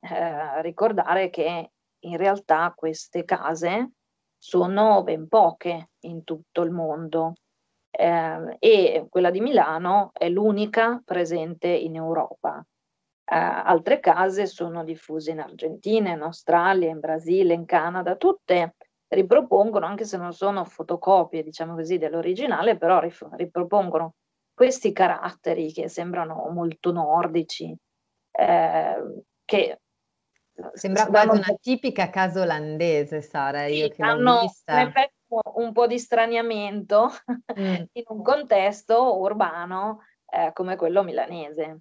[0.00, 3.90] eh, ricordare che in realtà queste case
[4.38, 7.34] sono ben poche in tutto il mondo
[7.90, 12.64] eh, e quella di Milano è l'unica presente in Europa.
[13.24, 18.76] Eh, altre case sono diffuse in Argentina, in Australia, in Brasile, in Canada, tutte
[19.08, 24.14] ripropongono, anche se non sono fotocopie, diciamo così, dell'originale, però ripropongono
[24.60, 27.74] questi caratteri che sembrano molto nordici,
[28.30, 29.80] eh, che
[30.74, 34.92] Sembra quasi una tipica casa olandese, Sara, io che hanno vista.
[35.54, 37.08] un po' di straniamento
[37.58, 37.74] mm.
[37.90, 41.80] in un contesto urbano eh, come quello milanese.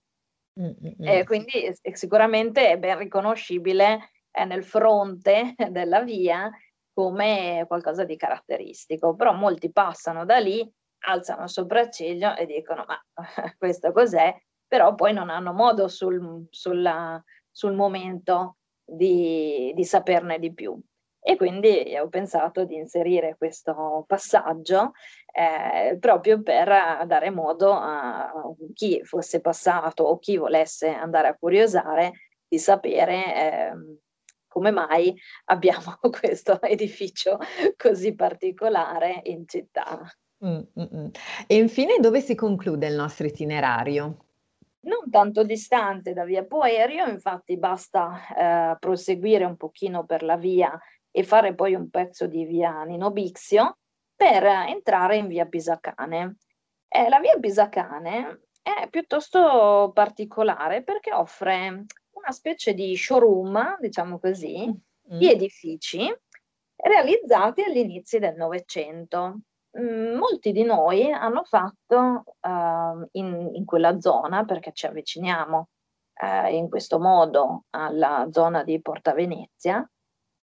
[0.57, 1.23] Mm, mm, mm.
[1.25, 6.49] quindi sicuramente è ben riconoscibile eh, nel fronte della via
[6.93, 10.65] come qualcosa di caratteristico, però molti passano da lì,
[11.07, 12.99] alzano il sopracciglio e dicono ma
[13.57, 14.35] questo cos'è?
[14.67, 20.79] Però poi non hanno modo sul, sulla, sul momento di, di saperne di più.
[21.21, 24.93] E quindi ho pensato di inserire questo passaggio
[25.33, 28.31] eh, proprio per dare modo a
[28.73, 32.13] chi fosse passato o chi volesse andare a curiosare
[32.47, 33.71] di sapere eh,
[34.47, 37.37] come mai abbiamo questo edificio
[37.77, 40.01] così particolare in città.
[40.45, 41.07] Mm, mm, mm.
[41.47, 44.25] E infine dove si conclude il nostro itinerario?
[44.81, 50.79] Non tanto distante da via Poerio, infatti basta eh, proseguire un pochino per la via
[51.11, 53.79] e fare poi un pezzo di via Nino Bixio
[54.15, 56.37] per entrare in via Pisacane.
[56.87, 64.67] Eh, la via Pisacane è piuttosto particolare perché offre una specie di showroom, diciamo così,
[64.67, 65.17] mm.
[65.17, 66.09] di edifici
[66.75, 69.39] realizzati agli inizi del Novecento.
[69.77, 75.69] Mm, molti di noi hanno fatto uh, in, in, quella zona, perché ci avviciniamo
[76.21, 79.87] uh, in questo modo alla zona di Porta Venezia,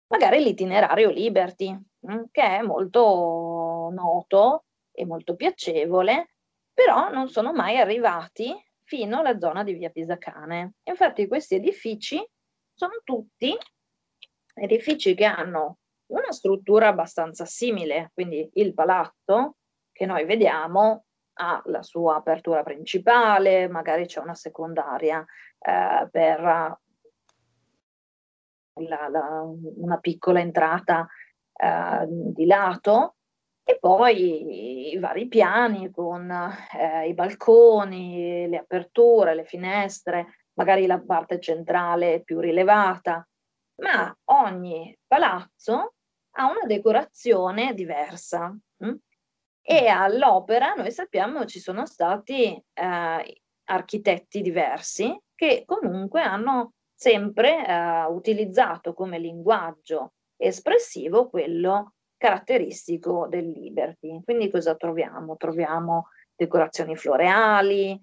[0.08, 6.36] magari l'itinerario Liberty, mh, mm, che è molto noto e molto piacevole,
[6.72, 10.76] però non sono mai arrivati fino alla zona di via Pisacane.
[10.84, 12.24] Infatti questi edifici
[12.76, 13.58] sono tutti
[14.54, 19.58] edifici che hanno una struttura abbastanza simile, quindi il palazzo
[19.92, 21.06] che noi vediamo
[21.38, 25.26] ha la sua apertura principale, magari c'è una secondaria
[25.60, 26.40] eh, per
[28.82, 29.42] la, la,
[29.78, 31.08] una piccola entrata
[31.54, 33.16] eh, di lato
[33.64, 41.02] e poi i vari piani con eh, i balconi, le aperture, le finestre, magari la
[41.02, 43.28] parte centrale più rilevata,
[43.82, 45.95] ma ogni palazzo
[46.38, 48.56] ha una decorazione diversa.
[48.78, 48.88] Mh?
[48.88, 48.96] Mm?
[49.62, 58.06] E all'opera noi sappiamo ci sono stati eh, architetti diversi che comunque hanno sempre eh,
[58.06, 64.22] utilizzato come linguaggio espressivo quello caratteristico del Liberty.
[64.24, 65.36] Quindi cosa troviamo?
[65.36, 68.02] Troviamo decorazioni floreali,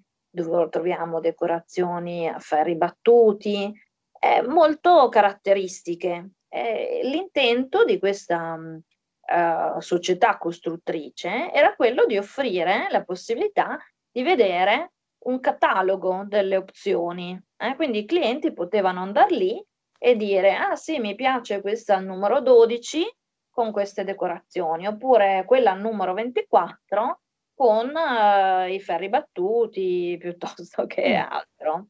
[0.69, 3.71] troviamo decorazioni a ferri battuti,
[4.19, 6.29] eh, molto caratteristiche.
[6.55, 13.79] Eh, l'intento di questa uh, società costruttrice era quello di offrire la possibilità
[14.11, 14.91] di vedere
[15.25, 17.41] un catalogo delle opzioni.
[17.57, 17.75] Eh?
[17.75, 19.65] Quindi i clienti potevano andare lì
[19.97, 23.03] e dire, ah sì, mi piace questa al numero 12
[23.49, 27.21] con queste decorazioni, oppure quella al numero 24
[27.55, 31.31] con uh, i ferri battuti piuttosto che mm.
[31.31, 31.87] altro.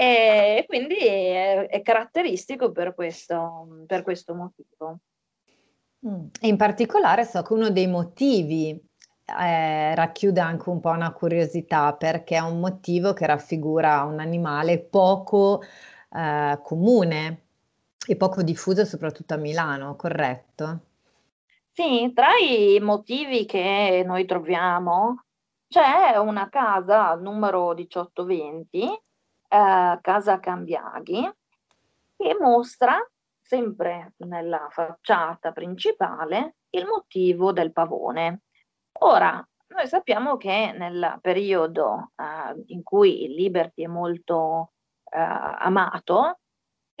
[0.00, 5.00] E quindi è, è caratteristico per questo, per questo motivo.
[6.06, 6.26] Mm.
[6.42, 8.80] In particolare so che uno dei motivi
[9.40, 14.78] eh, racchiude anche un po' una curiosità perché è un motivo che raffigura un animale
[14.78, 15.62] poco
[16.12, 17.42] eh, comune
[18.06, 20.78] e poco diffuso soprattutto a Milano, corretto?
[21.72, 25.24] Sì, tra i motivi che noi troviamo
[25.66, 29.06] c'è una casa numero 1820,
[29.48, 31.30] eh, Casa Cambiaghi,
[32.16, 32.98] che mostra
[33.40, 38.42] sempre nella facciata principale il motivo del pavone.
[39.00, 44.72] Ora, noi sappiamo che nel periodo eh, in cui il Liberty è molto
[45.10, 46.40] eh, amato,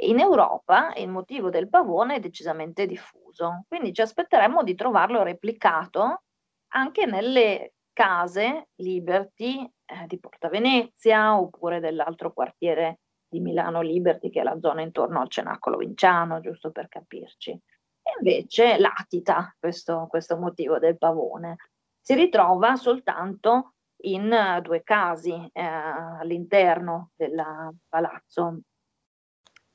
[0.00, 6.22] in Europa il motivo del pavone è decisamente diffuso, quindi ci aspetteremmo di trovarlo replicato
[6.68, 14.38] anche nelle case Liberty eh, di Porta Venezia oppure dell'altro quartiere di Milano Liberty, che
[14.38, 17.50] è la zona intorno al Cenacolo Vinciano, giusto per capirci.
[17.50, 21.56] e invece latita questo, questo motivo del pavone.
[22.00, 27.44] Si ritrova soltanto in uh, due casi eh, all'interno del
[27.88, 28.60] palazzo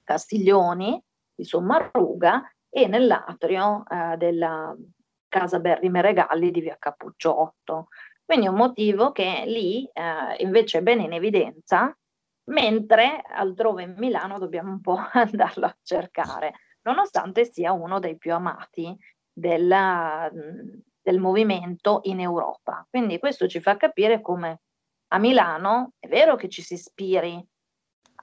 [0.01, 0.97] Castiglioni
[1.35, 4.73] di Sommaruga e nell'atrio eh, della
[5.27, 7.87] casa Berrime Regalli di via Cappuccio 8.
[8.25, 11.95] Quindi un motivo che lì eh, invece è ben in evidenza,
[12.45, 16.53] mentre altrove in Milano dobbiamo un po' andarlo a cercare,
[16.83, 18.97] nonostante sia uno dei più amati
[19.31, 22.85] della, del movimento in Europa.
[22.89, 24.61] Quindi questo ci fa capire come
[25.13, 27.45] a Milano è vero che ci si ispiri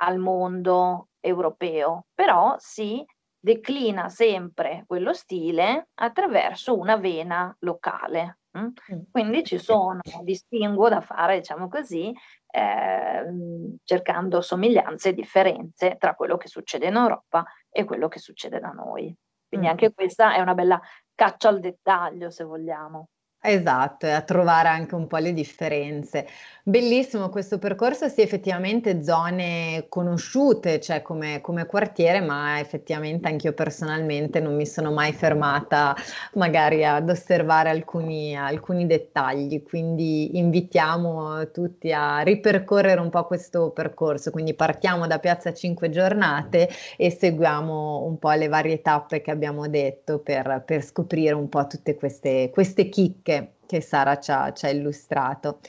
[0.03, 3.05] al mondo europeo, però si
[3.39, 8.40] declina sempre quello stile attraverso una vena locale.
[8.59, 8.67] Mm?
[8.93, 9.01] Mm.
[9.11, 12.13] Quindi ci sono distinguo da fare, diciamo così,
[12.51, 13.25] eh,
[13.85, 18.71] cercando somiglianze e differenze tra quello che succede in Europa e quello che succede da
[18.71, 19.15] noi.
[19.49, 19.71] Quindi mm.
[19.71, 20.81] anche questa è una bella
[21.15, 23.09] caccia al dettaglio, se vogliamo.
[23.43, 26.27] Esatto, e a trovare anche un po' le differenze.
[26.63, 34.41] Bellissimo questo percorso, sì, effettivamente zone conosciute, cioè come, come quartiere, ma effettivamente anch'io personalmente
[34.41, 35.97] non mi sono mai fermata
[36.35, 44.31] magari ad osservare alcuni, alcuni dettagli, quindi invitiamo tutti a ripercorrere un po' questo percorso,
[44.31, 46.69] quindi partiamo da Piazza Cinque Giornate
[46.99, 51.67] e seguiamo un po' le varie tappe che abbiamo detto per, per scoprire un po'
[51.67, 55.61] tutte queste, queste chicche che, che Sara ci ha, ci ha illustrato.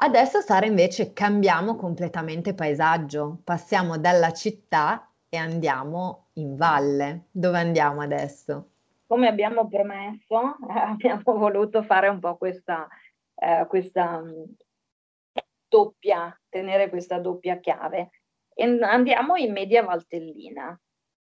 [0.00, 7.26] Adesso Sara invece cambiamo completamente paesaggio, passiamo dalla città e andiamo in valle.
[7.30, 8.70] Dove andiamo adesso?
[9.06, 12.88] Come abbiamo promesso, abbiamo voluto fare un po' questa,
[13.36, 14.42] eh, questa mm,
[15.68, 18.10] doppia, tenere questa doppia chiave.
[18.54, 20.78] E andiamo in media valtellina.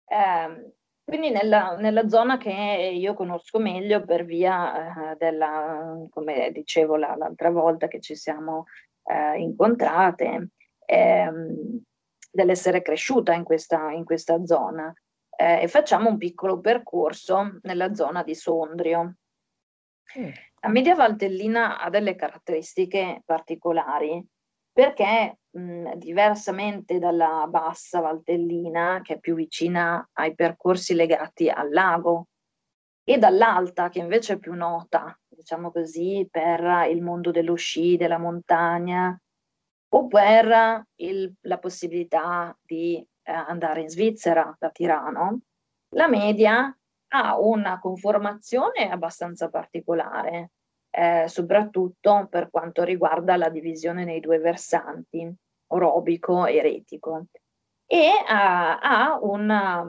[0.07, 0.73] Eh,
[1.05, 7.15] quindi nella, nella, zona che io conosco meglio per via eh, della, come dicevo la,
[7.15, 8.65] l'altra volta che ci siamo
[9.03, 10.49] eh, incontrate,
[10.83, 11.83] ehm,
[12.31, 14.91] dell'essere cresciuta in questa, in questa zona.
[15.37, 19.17] Eh, e facciamo un piccolo percorso nella zona di Sondrio.
[20.17, 20.29] Mm.
[20.61, 24.25] La media valtellina ha delle caratteristiche particolari
[24.71, 25.37] perché
[25.95, 32.27] diversamente dalla bassa Valtellina, che è più vicina ai percorsi legati al lago,
[33.03, 38.17] e dall'alta, che invece è più nota, diciamo così, per il mondo dello sci, della
[38.17, 39.17] montagna,
[39.89, 45.41] o per il, la possibilità di eh, andare in Svizzera da Tirano,
[45.89, 46.75] la media
[47.09, 50.51] ha una conformazione abbastanza particolare,
[50.97, 55.29] eh, soprattutto per quanto riguarda la divisione nei due versanti,
[55.67, 57.25] orobico e retico.
[57.85, 59.85] E ha, ha una,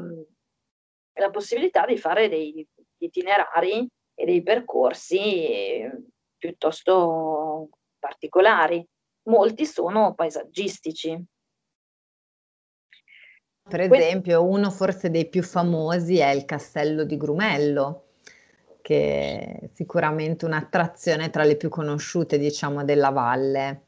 [1.12, 2.66] la possibilità di fare dei
[2.98, 5.88] itinerari e dei percorsi
[6.36, 7.68] piuttosto
[8.00, 8.84] particolari.
[9.28, 11.24] Molti sono paesaggistici.
[13.68, 18.05] Per esempio, uno forse dei più famosi è il castello di Grumello,
[18.86, 23.82] che è sicuramente un'attrazione tra le più conosciute, diciamo, della valle.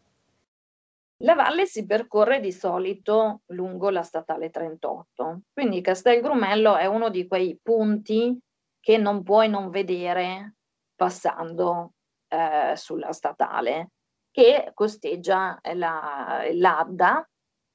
[1.19, 7.11] La valle si percorre di solito lungo la statale 38, quindi Castel Grumello è uno
[7.11, 8.37] di quei punti
[8.81, 10.57] che non puoi non vedere
[10.97, 11.93] passando
[12.27, 13.91] eh, sulla statale,
[14.33, 17.29] che costeggia la, l'Adda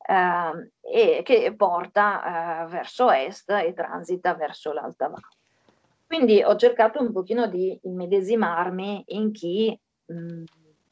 [0.06, 5.43] eh, e che porta eh, verso est e transita verso l'Alta Valle.
[6.14, 10.44] Quindi ho cercato un pochino di immedesimarmi in chi mh, mm,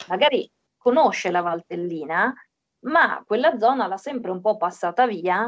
[0.07, 2.33] magari conosce la Valtellina,
[2.85, 5.47] ma quella zona l'ha sempre un po' passata via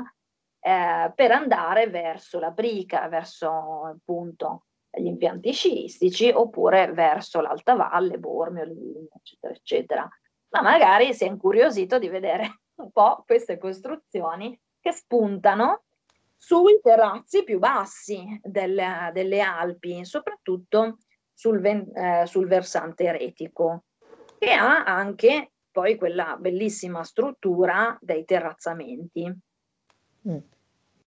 [0.59, 8.19] eh, per andare verso la Brica, verso appunto gli impianti sciistici oppure verso l'Alta Valle,
[8.19, 8.61] Bormio,
[9.11, 10.07] eccetera, eccetera.
[10.49, 15.85] Ma magari si è incuriosito di vedere un po' queste costruzioni che spuntano
[16.45, 20.97] sui terrazzi più bassi delle, delle Alpi, soprattutto
[21.33, 23.85] sul, eh, sul versante eretico,
[24.37, 29.33] che ha anche poi quella bellissima struttura dei terrazzamenti.
[30.27, 30.37] Mm.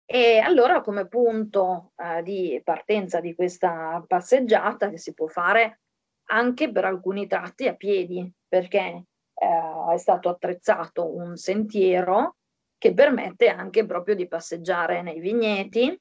[0.05, 5.81] E allora come punto eh, di partenza di questa passeggiata che si può fare
[6.25, 12.37] anche per alcuni tratti a piedi, perché eh, è stato attrezzato un sentiero
[12.83, 15.97] che permette anche proprio di passeggiare nei vigneti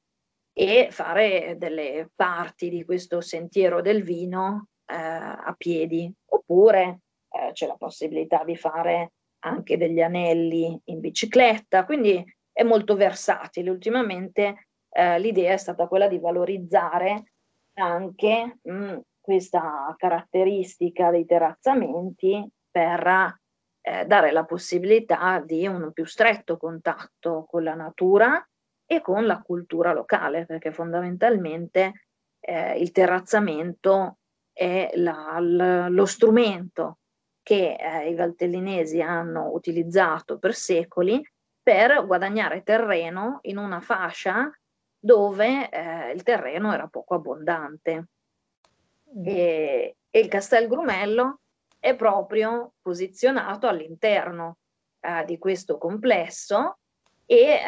[0.52, 7.68] e fare delle parti di questo sentiero del vino eh, a piedi, oppure eh, c'è
[7.68, 9.12] la possibilità di fare
[9.44, 12.20] anche degli anelli in bicicletta, quindi
[12.50, 13.70] è molto versatile.
[13.70, 17.34] Ultimamente eh, l'idea è stata quella di valorizzare
[17.74, 23.40] anche mh, mm, questa caratteristica dei terrazzamenti per
[23.82, 28.46] eh, dare la possibilità di un più stretto contatto con la natura
[28.86, 32.06] e con la cultura locale, perché fondamentalmente
[32.40, 34.18] eh, il terrazzamento
[34.52, 36.98] è la, l- lo strumento
[37.42, 41.20] che eh, i valtellinesi hanno utilizzato per secoli
[41.60, 44.50] per guadagnare terreno in una fascia
[44.98, 48.06] dove eh, il terreno era poco abbondante.
[49.16, 49.26] Mm.
[49.26, 51.40] E, e il Castel Grumello
[51.82, 54.58] è proprio posizionato all'interno
[55.00, 56.78] eh, di questo complesso
[57.26, 57.60] e eh,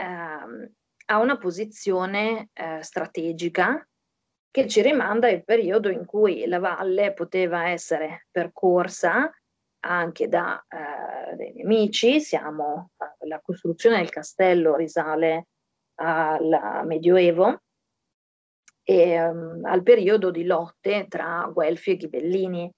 [1.07, 3.85] ha una posizione eh, strategica
[4.53, 9.29] che ci rimanda al periodo in cui la valle poteva essere percorsa
[9.81, 12.21] anche da eh, dei nemici.
[12.21, 12.91] Siamo,
[13.27, 15.49] la costruzione del castello risale
[15.97, 17.63] al Medioevo
[18.85, 22.73] e um, al periodo di lotte tra Guelfi e Ghibellini.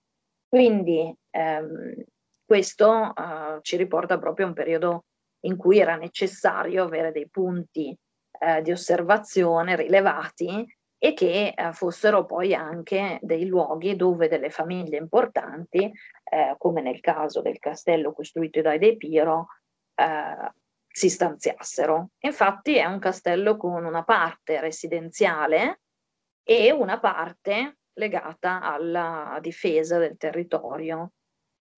[0.57, 1.94] Quindi um,
[2.42, 5.04] questo uh, ci riporta proprio a un periodo
[5.40, 7.94] in cui era necessario avere dei punti
[8.40, 10.64] uh, di osservazione rilevati
[10.96, 15.92] e che uh, fossero poi anche dei luoghi dove delle famiglie importanti,
[16.57, 19.48] come nel caso del castello costruito dai De Piro,
[20.88, 22.12] si stanziassero.
[22.20, 25.82] Infatti è un castello con una parte residenziale
[26.42, 31.12] e una parte legata alla difesa del territorio.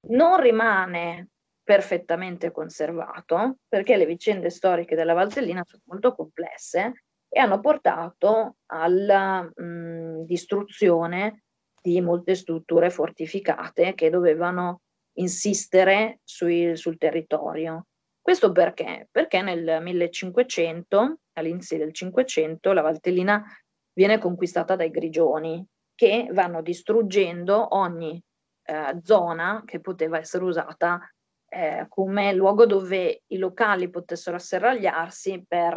[0.08, 1.30] Non rimane
[1.62, 9.42] perfettamente conservato perché le vicende storiche della Valtellina sono molto complesse e hanno portato alla
[9.42, 11.42] mh, distruzione
[11.80, 14.80] di molte strutture fortificate che dovevano
[15.18, 17.86] insistere sui, sul territorio.
[18.20, 19.08] Questo perché?
[19.10, 23.44] Perché nel 1500, all'inizio del 500, la Valtellina
[23.92, 25.64] viene conquistata dai grigioni
[25.98, 28.22] che vanno distruggendo ogni
[28.62, 31.00] eh, zona che poteva essere usata
[31.48, 35.76] eh, come luogo dove i locali potessero asserragliarsi per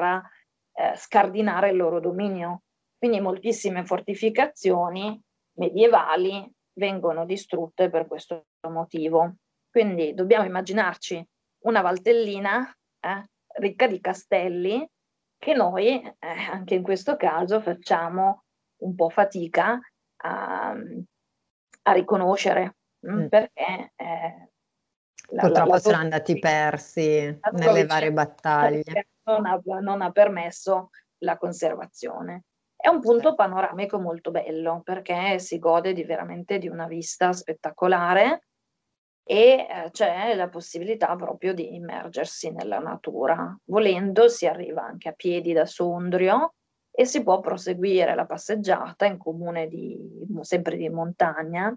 [0.73, 2.61] eh, scardinare il loro dominio.
[2.99, 5.19] Quindi moltissime fortificazioni
[5.57, 9.37] medievali vengono distrutte per questo motivo.
[9.71, 11.27] Quindi dobbiamo immaginarci
[11.63, 14.87] una Valtellina eh, ricca di castelli
[15.35, 16.15] che noi, eh,
[16.51, 18.43] anche in questo caso, facciamo
[18.83, 19.79] un po' fatica
[20.21, 20.75] a,
[21.83, 22.75] a riconoscere,
[23.07, 23.19] mm.
[23.21, 23.27] mm.
[23.27, 24.49] perché eh,
[25.31, 28.83] la, purtroppo la, la sono andati persi nelle varie battaglie.
[29.23, 32.45] Non ha, non ha permesso la conservazione.
[32.75, 38.47] È un punto panoramico molto bello perché si gode di veramente di una vista spettacolare
[39.23, 43.55] e eh, c'è la possibilità proprio di immergersi nella natura.
[43.65, 46.55] Volendo si arriva anche a piedi da Sondrio
[46.91, 49.97] e si può proseguire la passeggiata in comune di,
[50.41, 51.75] sempre di montagna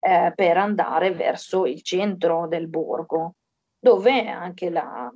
[0.00, 3.34] eh, per andare verso il centro del borgo,
[3.78, 5.12] dove anche la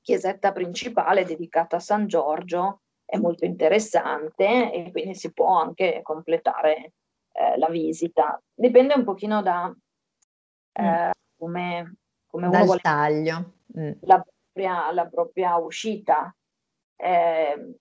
[0.00, 6.92] chiesetta principale dedicata a San Giorgio è molto interessante e quindi si può anche completare
[7.32, 8.40] eh, la visita.
[8.54, 9.74] Dipende un pochino da
[10.80, 10.84] Mm.
[10.84, 11.96] eh, come,
[12.26, 13.52] come uno vuole taglio.
[13.78, 13.92] Mm.
[14.00, 16.34] La, propria, la propria uscita.
[16.96, 17.74] Eh,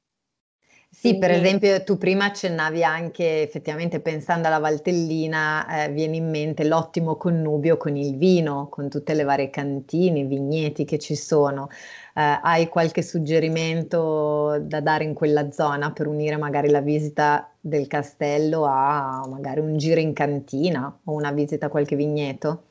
[0.93, 6.63] sì, per esempio tu prima accennavi anche, effettivamente pensando alla Valtellina, eh, viene in mente
[6.65, 11.69] l'ottimo connubio con il vino, con tutte le varie cantine, vigneti che ci sono.
[12.15, 17.87] Eh, hai qualche suggerimento da dare in quella zona per unire magari la visita del
[17.87, 22.63] castello a magari un giro in cantina o una visita a qualche vigneto?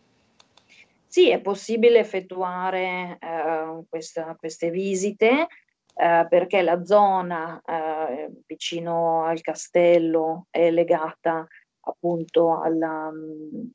[1.08, 5.48] Sì, è possibile effettuare eh, questa, queste visite
[5.95, 11.47] eh, perché la zona eh, vicino al castello è legata
[11.80, 13.66] appunto alla, mm,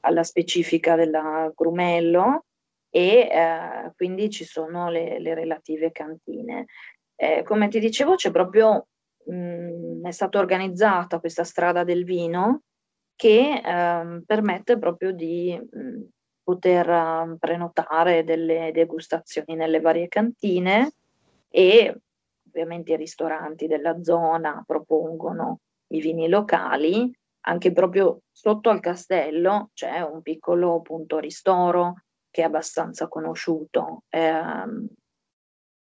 [0.00, 2.44] alla specifica del grumello
[2.90, 6.66] e eh, quindi ci sono le, le relative cantine.
[7.16, 8.88] Eh, come ti dicevo, c'è proprio,
[9.26, 12.62] mh, mm, è stata organizzata questa strada del vino
[13.16, 16.02] che eh, permette proprio di mh,
[16.44, 20.92] poter uh, prenotare delle degustazioni nelle varie cantine
[21.48, 22.00] e
[22.46, 27.10] ovviamente i ristoranti della zona propongono i vini locali,
[27.46, 34.86] anche proprio sotto al castello c'è un piccolo punto ristoro che è abbastanza conosciuto ehm,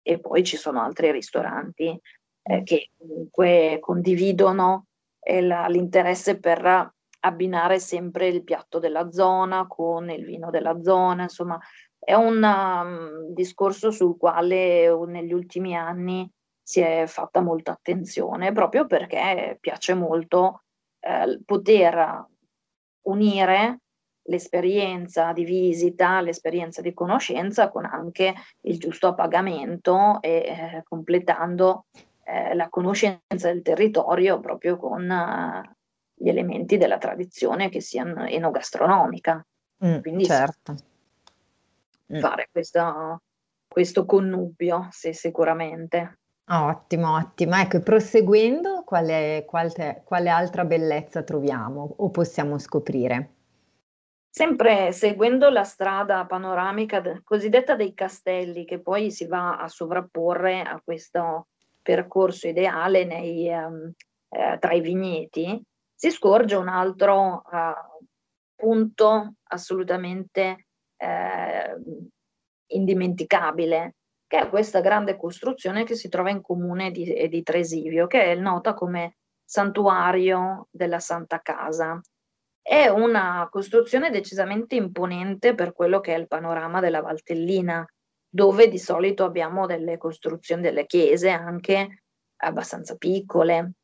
[0.03, 1.99] e poi ci sono altri ristoranti
[2.43, 4.87] eh, che comunque condividono
[5.19, 6.95] eh, l'interesse per
[7.27, 11.59] abbinare sempre il piatto della zona con il vino della zona, insomma
[11.99, 16.31] è un um, discorso sul quale negli ultimi anni
[16.63, 20.63] si è fatta molta attenzione proprio perché piace molto
[21.01, 22.27] eh, poter
[23.03, 23.81] unire
[24.29, 31.87] l'esperienza di visita, l'esperienza di conoscenza con anche il giusto appagamento e eh, completando
[32.25, 35.76] eh, la conoscenza del territorio proprio con uh,
[36.17, 39.45] gli elementi della tradizione che siano enogastronomica.
[39.85, 40.75] Mm, Quindi certo.
[42.13, 42.21] Mm.
[42.21, 46.19] fare questo connubio, sì, sicuramente.
[46.49, 47.57] Ottimo, ottimo.
[47.57, 53.33] Ecco, proseguendo, quale, quale, quale altra bellezza troviamo o possiamo scoprire?
[54.31, 60.61] Sempre seguendo la strada panoramica de- cosiddetta dei castelli, che poi si va a sovrapporre
[60.61, 61.49] a questo
[61.83, 63.93] percorso ideale nei, um,
[64.29, 65.61] eh, tra i vigneti,
[65.97, 68.05] si scorge un altro uh,
[68.55, 70.67] punto assolutamente
[70.97, 71.77] eh,
[72.69, 78.25] indimenticabile, che è questa grande costruzione che si trova in comune di, di Tresivio, che
[78.25, 82.01] è nota come santuario della Santa Casa.
[82.61, 87.87] È una costruzione decisamente imponente per quello che è il panorama della Valtellina,
[88.29, 92.03] dove di solito abbiamo delle costruzioni delle chiese anche
[92.39, 93.75] abbastanza piccole.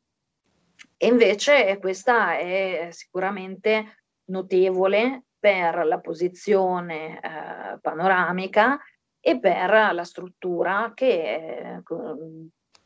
[0.97, 8.79] E invece questa è sicuramente notevole per la posizione eh, panoramica
[9.19, 11.81] e per la struttura che è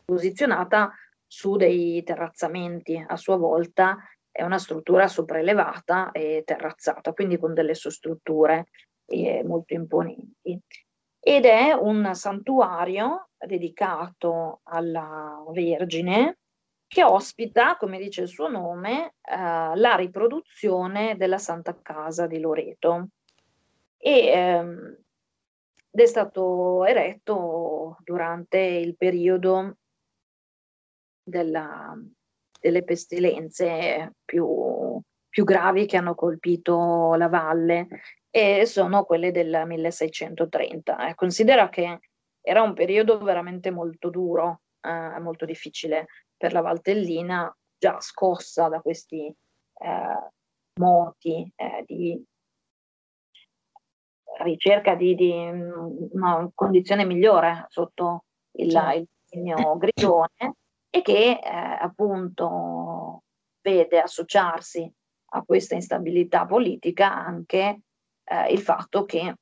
[0.06, 0.92] posizionata
[1.28, 3.04] su dei terrazzamenti.
[3.08, 3.98] A sua volta
[4.32, 8.68] è una struttura sopraelevata e terrazzata, quindi con delle sottostrutture
[9.06, 10.60] eh, molto imponenti.
[11.20, 16.38] Ed è un santuario dedicato alla Vergine
[16.88, 23.10] che ospita, come dice il suo nome, eh, la riproduzione della Santa Casa di Loreto.
[23.98, 24.98] E, ehm,
[25.92, 29.78] ed è stato eretto durante il periodo
[31.24, 31.98] della,
[32.60, 37.88] delle pestilenze più, più gravi che hanno colpito la valle
[38.30, 41.10] e sono quelle del 1630.
[41.10, 42.00] Eh, considera che
[42.42, 46.08] era un periodo veramente molto duro, eh, molto difficile
[46.38, 50.32] per la Valtellina, già scossa da questi eh,
[50.80, 52.24] moti eh, di
[54.44, 55.32] ricerca di, di,
[56.12, 58.26] una condizione migliore sotto
[58.58, 58.98] il, certo.
[58.98, 60.56] il segno grigione
[60.90, 63.24] e che eh, appunto
[63.62, 64.92] vede associarsi
[65.32, 67.82] a questa instabilità politica anche
[68.24, 69.34] eh, il fatto che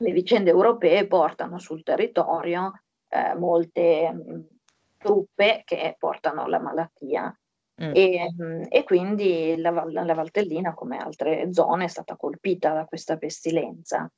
[0.00, 4.57] le vicende europee portano sul territorio eh, molte mh,
[4.98, 7.34] truppe che portano la malattia.
[7.80, 7.92] Mm.
[7.94, 13.16] E, mh, e, quindi la, la, Valtellina, come altre zone, è stata colpita da questa
[13.16, 14.10] pestilenza.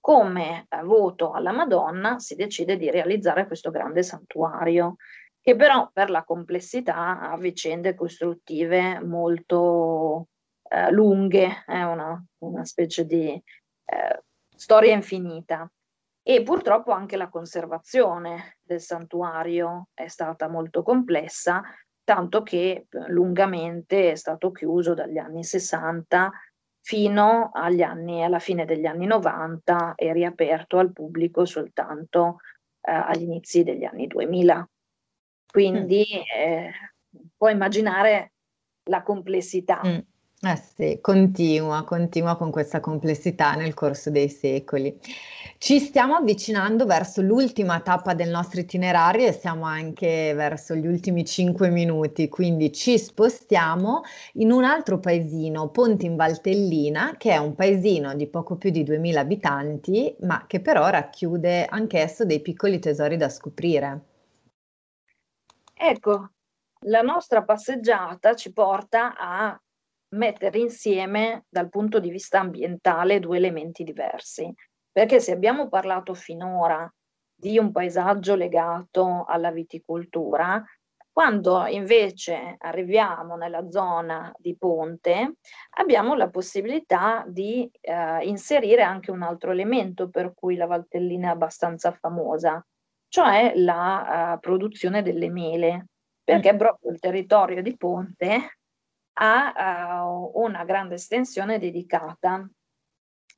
[0.00, 4.96] Come voto alla Madonna si decide di realizzare questo grande santuario,
[5.40, 10.28] che però per la complessità ha vicende costruttive molto
[10.68, 14.22] eh, lunghe, è una, una, specie di eh,
[14.54, 15.70] storia infinita.
[16.28, 21.62] E purtroppo anche la conservazione del santuario è stata molto complessa,
[22.04, 26.30] tanto che lungamente è stato chiuso dagli anni 60
[26.82, 32.40] fino agli anni, alla fine degli anni 90 e riaperto al pubblico soltanto
[32.82, 34.68] eh, agli inizi degli anni 2000.
[35.50, 36.42] Quindi mm.
[36.42, 36.72] eh,
[37.38, 38.32] puoi immaginare
[38.90, 39.80] la complessità.
[39.82, 39.98] Mm.
[40.40, 44.96] Eh sì, continua, continua con questa complessità nel corso dei secoli.
[45.58, 51.24] Ci stiamo avvicinando verso l'ultima tappa del nostro itinerario e siamo anche verso gli ultimi
[51.24, 54.02] cinque minuti, quindi ci spostiamo
[54.34, 58.84] in un altro paesino, Ponte in Valtellina, che è un paesino di poco più di
[58.84, 64.02] 2000 abitanti, ma che però racchiude anch'esso dei piccoli tesori da scoprire.
[65.74, 66.30] Ecco,
[66.82, 69.60] la nostra passeggiata ci porta a
[70.10, 74.52] mettere insieme dal punto di vista ambientale due elementi diversi.
[74.90, 76.90] Perché se abbiamo parlato finora
[77.34, 80.64] di un paesaggio legato alla viticoltura,
[81.18, 85.34] quando invece arriviamo nella zona di Ponte,
[85.70, 91.32] abbiamo la possibilità di eh, inserire anche un altro elemento per cui la Valtellina è
[91.32, 92.64] abbastanza famosa,
[93.08, 95.86] cioè la uh, produzione delle mele,
[96.22, 96.56] perché mm.
[96.56, 98.57] proprio il territorio di Ponte
[99.20, 102.48] ha uh, una grande estensione dedicata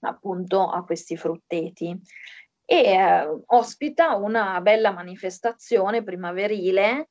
[0.01, 1.99] appunto a questi frutteti
[2.65, 7.09] e uh, ospita una bella manifestazione primaverile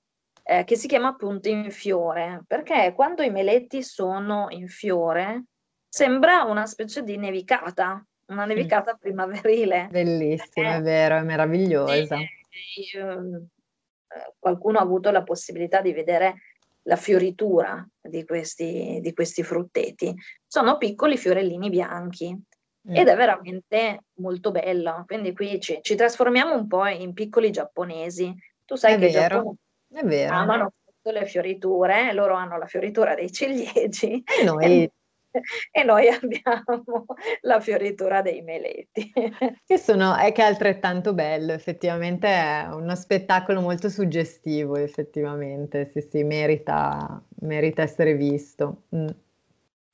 [0.49, 5.45] eh, che si chiama appunto in fiore, perché quando i meletti sono in fiore
[5.87, 9.87] sembra una specie di nevicata, una nevicata primaverile.
[9.91, 12.15] Bellissima, è vero, è meravigliosa.
[12.15, 16.48] E, e, eh, qualcuno ha avuto la possibilità di vedere
[16.89, 20.13] la fioritura di questi, di questi frutteti.
[20.45, 22.95] Sono piccoli fiorellini bianchi mm.
[22.95, 25.03] ed è veramente molto bello.
[25.05, 28.35] Quindi qui ci, ci, trasformiamo un po' in piccoli giapponesi.
[28.65, 29.55] Tu sai è che vero,
[29.93, 30.35] è vero.
[30.35, 30.73] amano
[31.03, 34.87] le fioriture, loro hanno la fioritura dei ciliegi e noi
[35.71, 37.05] e noi abbiamo
[37.41, 39.11] la fioritura dei meleti.
[39.65, 46.01] Che, sono, è che è altrettanto bello, effettivamente è uno spettacolo molto suggestivo, effettivamente, sì,
[46.01, 48.83] sì, merita, merita essere visto.
[48.95, 49.07] Mm.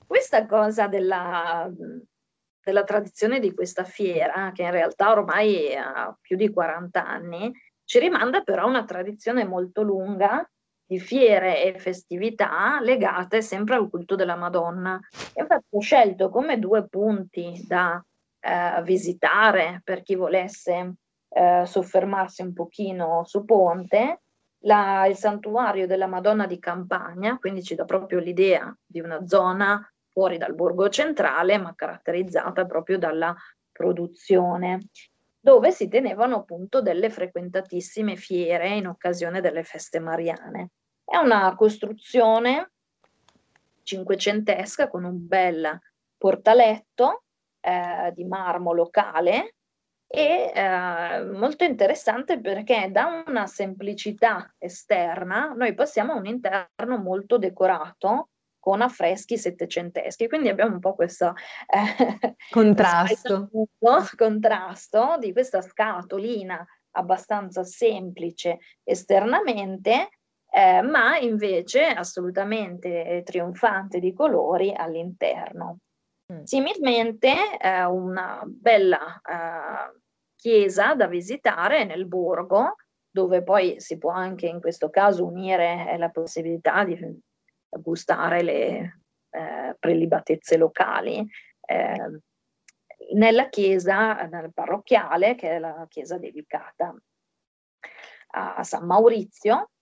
[0.06, 1.70] Questa cosa della,
[2.62, 7.52] della tradizione di questa fiera, che in realtà ormai ha più di 40 anni,
[7.84, 10.48] ci rimanda però a una tradizione molto lunga
[10.86, 14.98] di fiere e festività legate sempre al culto della Madonna.
[15.34, 18.02] Infatti ho scelto come due punti da
[18.40, 20.94] eh, visitare per chi volesse
[21.28, 24.20] eh, soffermarsi un pochino su Ponte,
[24.60, 29.84] la, il santuario della Madonna di Campagna, quindi ci dà proprio l'idea di una zona
[30.12, 33.34] fuori dal borgo centrale, ma caratterizzata proprio dalla
[33.70, 34.88] produzione
[35.46, 40.70] dove si tenevano appunto delle frequentatissime fiere in occasione delle feste mariane.
[41.08, 42.72] È una costruzione
[43.84, 45.80] cinquecentesca con un bel
[46.18, 47.22] portaletto
[47.60, 49.54] eh, di marmo locale
[50.08, 57.38] e eh, molto interessante perché da una semplicità esterna noi passiamo a un interno molto
[57.38, 61.34] decorato con affreschi settecenteschi, quindi abbiamo un po' questo
[61.68, 63.48] eh, contrasto.
[64.16, 70.08] contrasto di questa scatolina abbastanza semplice esternamente,
[70.56, 75.80] eh, ma invece assolutamente trionfante di colori all'interno.
[76.32, 76.44] Mm.
[76.44, 80.00] Similmente eh, una bella eh,
[80.34, 82.76] chiesa da visitare nel borgo,
[83.10, 86.96] dove poi si può anche in questo caso unire eh, la possibilità di
[87.68, 91.22] gustare le eh, prelibatezze locali.
[91.68, 92.20] Eh,
[93.12, 96.96] nella chiesa nel parrocchiale, che è la chiesa dedicata
[98.28, 99.72] a San Maurizio,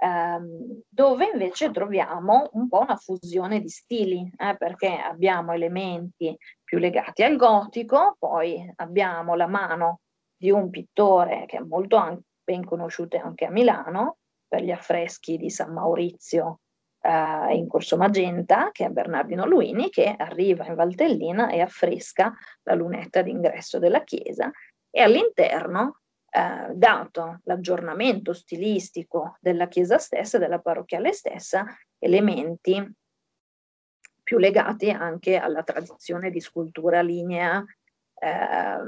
[0.00, 6.78] ehm, dove invece troviamo un po' una fusione di stili, eh, perché abbiamo elementi più
[6.78, 10.00] legati al gotico, poi abbiamo la mano
[10.36, 14.16] di un pittore che è molto an- ben conosciuto anche a Milano
[14.48, 16.60] per gli affreschi di San Maurizio
[17.02, 22.32] eh, in Corso Magenta, che è Bernardino Luini, che arriva in Valtellina e affresca
[22.62, 24.50] la lunetta d'ingresso della chiesa
[24.90, 31.66] e all'interno, eh, dato l'aggiornamento stilistico della chiesa stessa, della parrocchiale stessa,
[31.98, 32.94] elementi
[34.22, 37.64] più legati anche alla tradizione di scultura lignea
[38.14, 38.78] eh,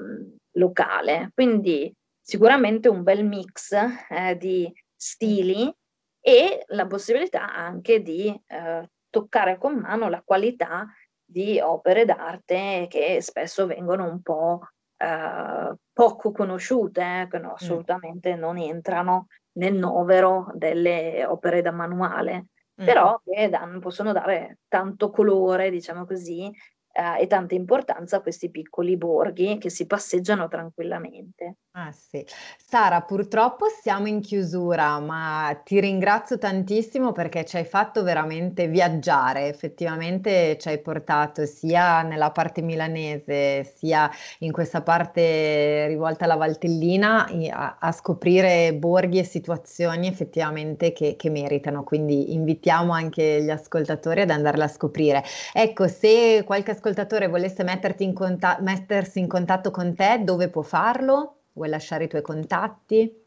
[0.53, 1.33] locale.
[1.35, 3.73] Quindi sicuramente un bel mix
[4.09, 5.75] eh, di stili
[6.21, 10.87] e la possibilità anche di eh, toccare con mano la qualità
[11.25, 14.61] di opere d'arte che spesso vengono un po'
[15.03, 17.55] eh, poco conosciute, eh, che no, mm.
[17.55, 18.39] assolutamente mm.
[18.39, 22.47] non entrano nel novero delle opere da manuale,
[22.81, 22.85] mm.
[22.85, 26.51] però che danno, possono dare tanto colore, diciamo così,
[26.93, 31.57] eh, e tanta importanza a questi piccoli borghi che si passeggiano tranquillamente.
[31.75, 32.23] Ah sì.
[32.59, 39.49] Sara, purtroppo siamo in chiusura, ma ti ringrazio tantissimo perché ci hai fatto veramente viaggiare,
[39.49, 47.27] effettivamente ci hai portato sia nella parte milanese sia in questa parte rivolta alla Valtellina
[47.51, 54.21] a, a scoprire borghi e situazioni effettivamente che, che meritano, quindi invitiamo anche gli ascoltatori
[54.21, 55.25] ad andarla a scoprire.
[55.55, 57.65] Ecco, se qualche ascoltatore volesse
[57.99, 61.43] in conta- mettersi in contatto con te, dove può farlo?
[61.53, 63.21] Vuoi lasciare i tuoi contatti?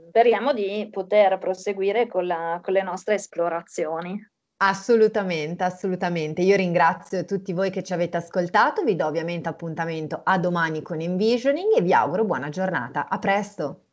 [0.09, 4.29] speriamo di poter proseguire con, la, con le nostre esplorazioni.
[4.57, 6.43] Assolutamente, assolutamente.
[6.43, 11.01] Io ringrazio tutti voi che ci avete ascoltato, vi do ovviamente appuntamento a domani con
[11.01, 13.09] Envisioning e vi auguro buona giornata.
[13.09, 13.85] A presto.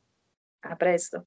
[0.60, 1.26] A presto.